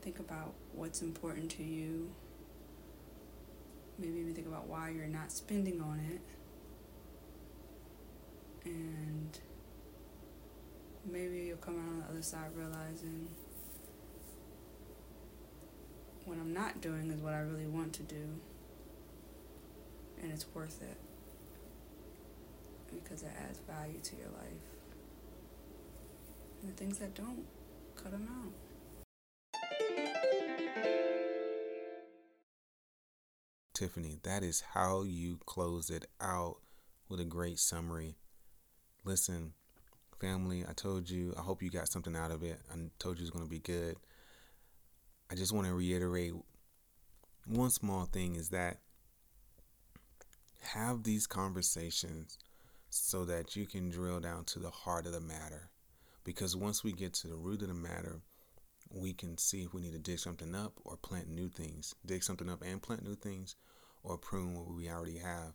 Think 0.00 0.18
about 0.18 0.54
what's 0.74 1.02
important 1.02 1.50
to 1.52 1.62
you. 1.62 2.10
Maybe 3.98 4.18
even 4.20 4.34
think 4.34 4.46
about 4.46 4.66
why 4.66 4.90
you're 4.90 5.06
not 5.06 5.30
spending 5.30 5.80
on 5.80 6.00
it. 6.00 6.20
And 8.64 9.38
maybe 11.10 11.44
you'll 11.46 11.58
come 11.58 11.78
out 11.78 11.88
on 11.88 12.00
the 12.00 12.06
other 12.06 12.22
side 12.22 12.50
realizing 12.56 13.28
what 16.24 16.38
I'm 16.38 16.52
not 16.52 16.80
doing 16.80 17.10
is 17.10 17.20
what 17.20 17.34
I 17.34 17.40
really 17.40 17.66
want 17.66 17.92
to 17.94 18.02
do. 18.02 18.40
And 20.20 20.32
it's 20.32 20.46
worth 20.54 20.80
it. 20.82 20.96
Because 22.92 23.22
it 23.22 23.32
adds 23.38 23.58
value 23.68 23.98
to 24.02 24.16
your 24.16 24.28
life. 24.28 24.71
And 26.62 26.70
the 26.70 26.74
things 26.74 26.98
that 26.98 27.14
don't, 27.14 27.44
cut 27.96 28.12
them 28.12 28.28
out. 28.30 28.52
Tiffany, 33.74 34.20
that 34.22 34.44
is 34.44 34.62
how 34.72 35.02
you 35.02 35.40
close 35.44 35.90
it 35.90 36.06
out 36.20 36.58
with 37.08 37.18
a 37.18 37.24
great 37.24 37.58
summary. 37.58 38.14
Listen, 39.04 39.54
family, 40.20 40.64
I 40.68 40.72
told 40.72 41.10
you, 41.10 41.34
I 41.36 41.40
hope 41.40 41.64
you 41.64 41.70
got 41.70 41.88
something 41.88 42.14
out 42.14 42.30
of 42.30 42.44
it. 42.44 42.60
I 42.72 42.76
told 43.00 43.18
you 43.18 43.22
it's 43.22 43.32
going 43.32 43.44
to 43.44 43.50
be 43.50 43.58
good. 43.58 43.96
I 45.32 45.34
just 45.34 45.52
want 45.52 45.66
to 45.66 45.74
reiterate 45.74 46.32
one 47.44 47.70
small 47.70 48.04
thing 48.04 48.36
is 48.36 48.50
that 48.50 48.78
have 50.60 51.02
these 51.02 51.26
conversations 51.26 52.38
so 52.88 53.24
that 53.24 53.56
you 53.56 53.66
can 53.66 53.90
drill 53.90 54.20
down 54.20 54.44
to 54.44 54.60
the 54.60 54.70
heart 54.70 55.06
of 55.06 55.12
the 55.12 55.20
matter. 55.20 55.71
Because 56.24 56.56
once 56.56 56.84
we 56.84 56.92
get 56.92 57.14
to 57.14 57.28
the 57.28 57.36
root 57.36 57.62
of 57.62 57.68
the 57.68 57.74
matter, 57.74 58.20
we 58.90 59.12
can 59.12 59.38
see 59.38 59.62
if 59.62 59.72
we 59.72 59.82
need 59.82 59.92
to 59.92 59.98
dig 59.98 60.18
something 60.18 60.54
up 60.54 60.74
or 60.84 60.96
plant 60.96 61.28
new 61.28 61.48
things. 61.48 61.94
Dig 62.04 62.22
something 62.22 62.48
up 62.48 62.62
and 62.62 62.82
plant 62.82 63.04
new 63.04 63.14
things, 63.14 63.56
or 64.02 64.18
prune 64.18 64.54
what 64.54 64.72
we 64.72 64.88
already 64.88 65.18
have. 65.18 65.54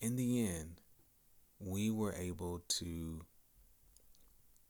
In 0.00 0.16
the 0.16 0.46
end, 0.46 0.80
we 1.58 1.90
were 1.90 2.14
able 2.14 2.62
to 2.68 3.20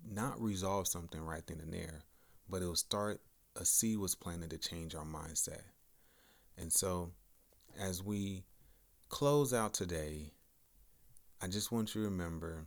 not 0.04 0.40
resolve 0.40 0.88
something 0.88 1.20
right 1.20 1.46
then 1.46 1.60
and 1.60 1.72
there, 1.72 2.02
but 2.48 2.62
it 2.62 2.66
will 2.66 2.76
start 2.76 3.20
a 3.56 3.64
seed 3.64 3.98
was 3.98 4.14
planted 4.14 4.50
to 4.50 4.58
change 4.58 4.94
our 4.94 5.04
mindset. 5.04 5.62
And 6.58 6.72
so, 6.72 7.12
as 7.78 8.02
we 8.02 8.44
close 9.08 9.52
out 9.52 9.74
today, 9.74 10.32
I 11.40 11.48
just 11.48 11.72
want 11.72 11.94
you 11.94 12.02
to 12.02 12.08
remember 12.08 12.66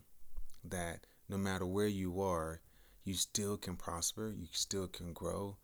that 0.64 1.06
no 1.30 1.38
matter 1.38 1.66
where 1.66 1.88
you 1.88 2.22
are, 2.22 2.62
you 3.04 3.14
still 3.14 3.58
can 3.58 3.76
prosper, 3.76 4.34
you 4.38 4.48
still 4.52 4.88
can 4.88 5.14
grow, 5.14 5.58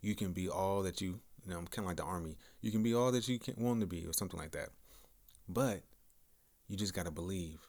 you 0.00 0.14
can 0.14 0.32
be 0.32 0.48
all 0.48 0.82
that 0.82 1.00
you, 1.00 1.20
you 1.44 1.50
know, 1.50 1.60
kind 1.70 1.78
of 1.78 1.86
like 1.86 1.96
the 1.96 2.04
army. 2.04 2.36
You 2.60 2.70
can 2.70 2.82
be 2.82 2.94
all 2.94 3.12
that 3.12 3.28
you 3.28 3.38
can 3.38 3.54
want 3.56 3.80
to 3.80 3.86
be, 3.86 4.04
or 4.06 4.12
something 4.12 4.38
like 4.38 4.52
that. 4.52 4.70
But 5.48 5.82
you 6.68 6.76
just 6.76 6.94
got 6.94 7.06
to 7.06 7.10
believe. 7.10 7.60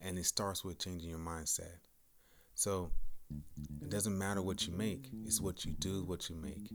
And 0.00 0.18
it 0.18 0.26
starts 0.26 0.64
with 0.64 0.78
changing 0.78 1.08
your 1.10 1.18
mindset. 1.18 1.78
So 2.54 2.90
it 3.80 3.88
doesn't 3.90 4.16
matter 4.16 4.42
what 4.42 4.66
you 4.66 4.72
make, 4.72 5.08
it's 5.24 5.40
what 5.40 5.64
you 5.64 5.72
do, 5.72 6.04
what 6.04 6.28
you 6.28 6.36
make. 6.36 6.68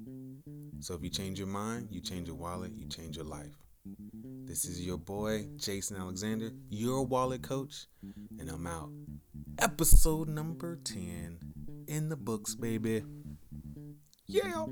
So 0.80 0.96
if 0.96 1.04
you 1.04 1.10
change 1.10 1.38
your 1.38 1.48
mind, 1.48 1.90
you 1.92 2.02
change 2.02 2.28
your 2.28 2.38
wallet, 2.38 2.72
you 2.76 2.88
change 2.88 3.18
your 3.18 3.26
life. 3.26 3.56
This 4.46 4.66
is 4.66 4.86
your 4.86 4.98
boy, 4.98 5.48
Jason 5.58 5.98
Alexander, 5.98 6.52
your 6.70 7.06
wallet 7.06 7.42
coach, 7.42 7.88
and 8.40 8.50
I'm 8.50 8.68
out. 8.68 8.90
Episode 9.58 10.28
number 10.28 10.78
10 10.84 11.40
in 11.88 12.10
the 12.10 12.16
books, 12.16 12.56
baby. 12.56 13.04
Yeah. 14.28 14.66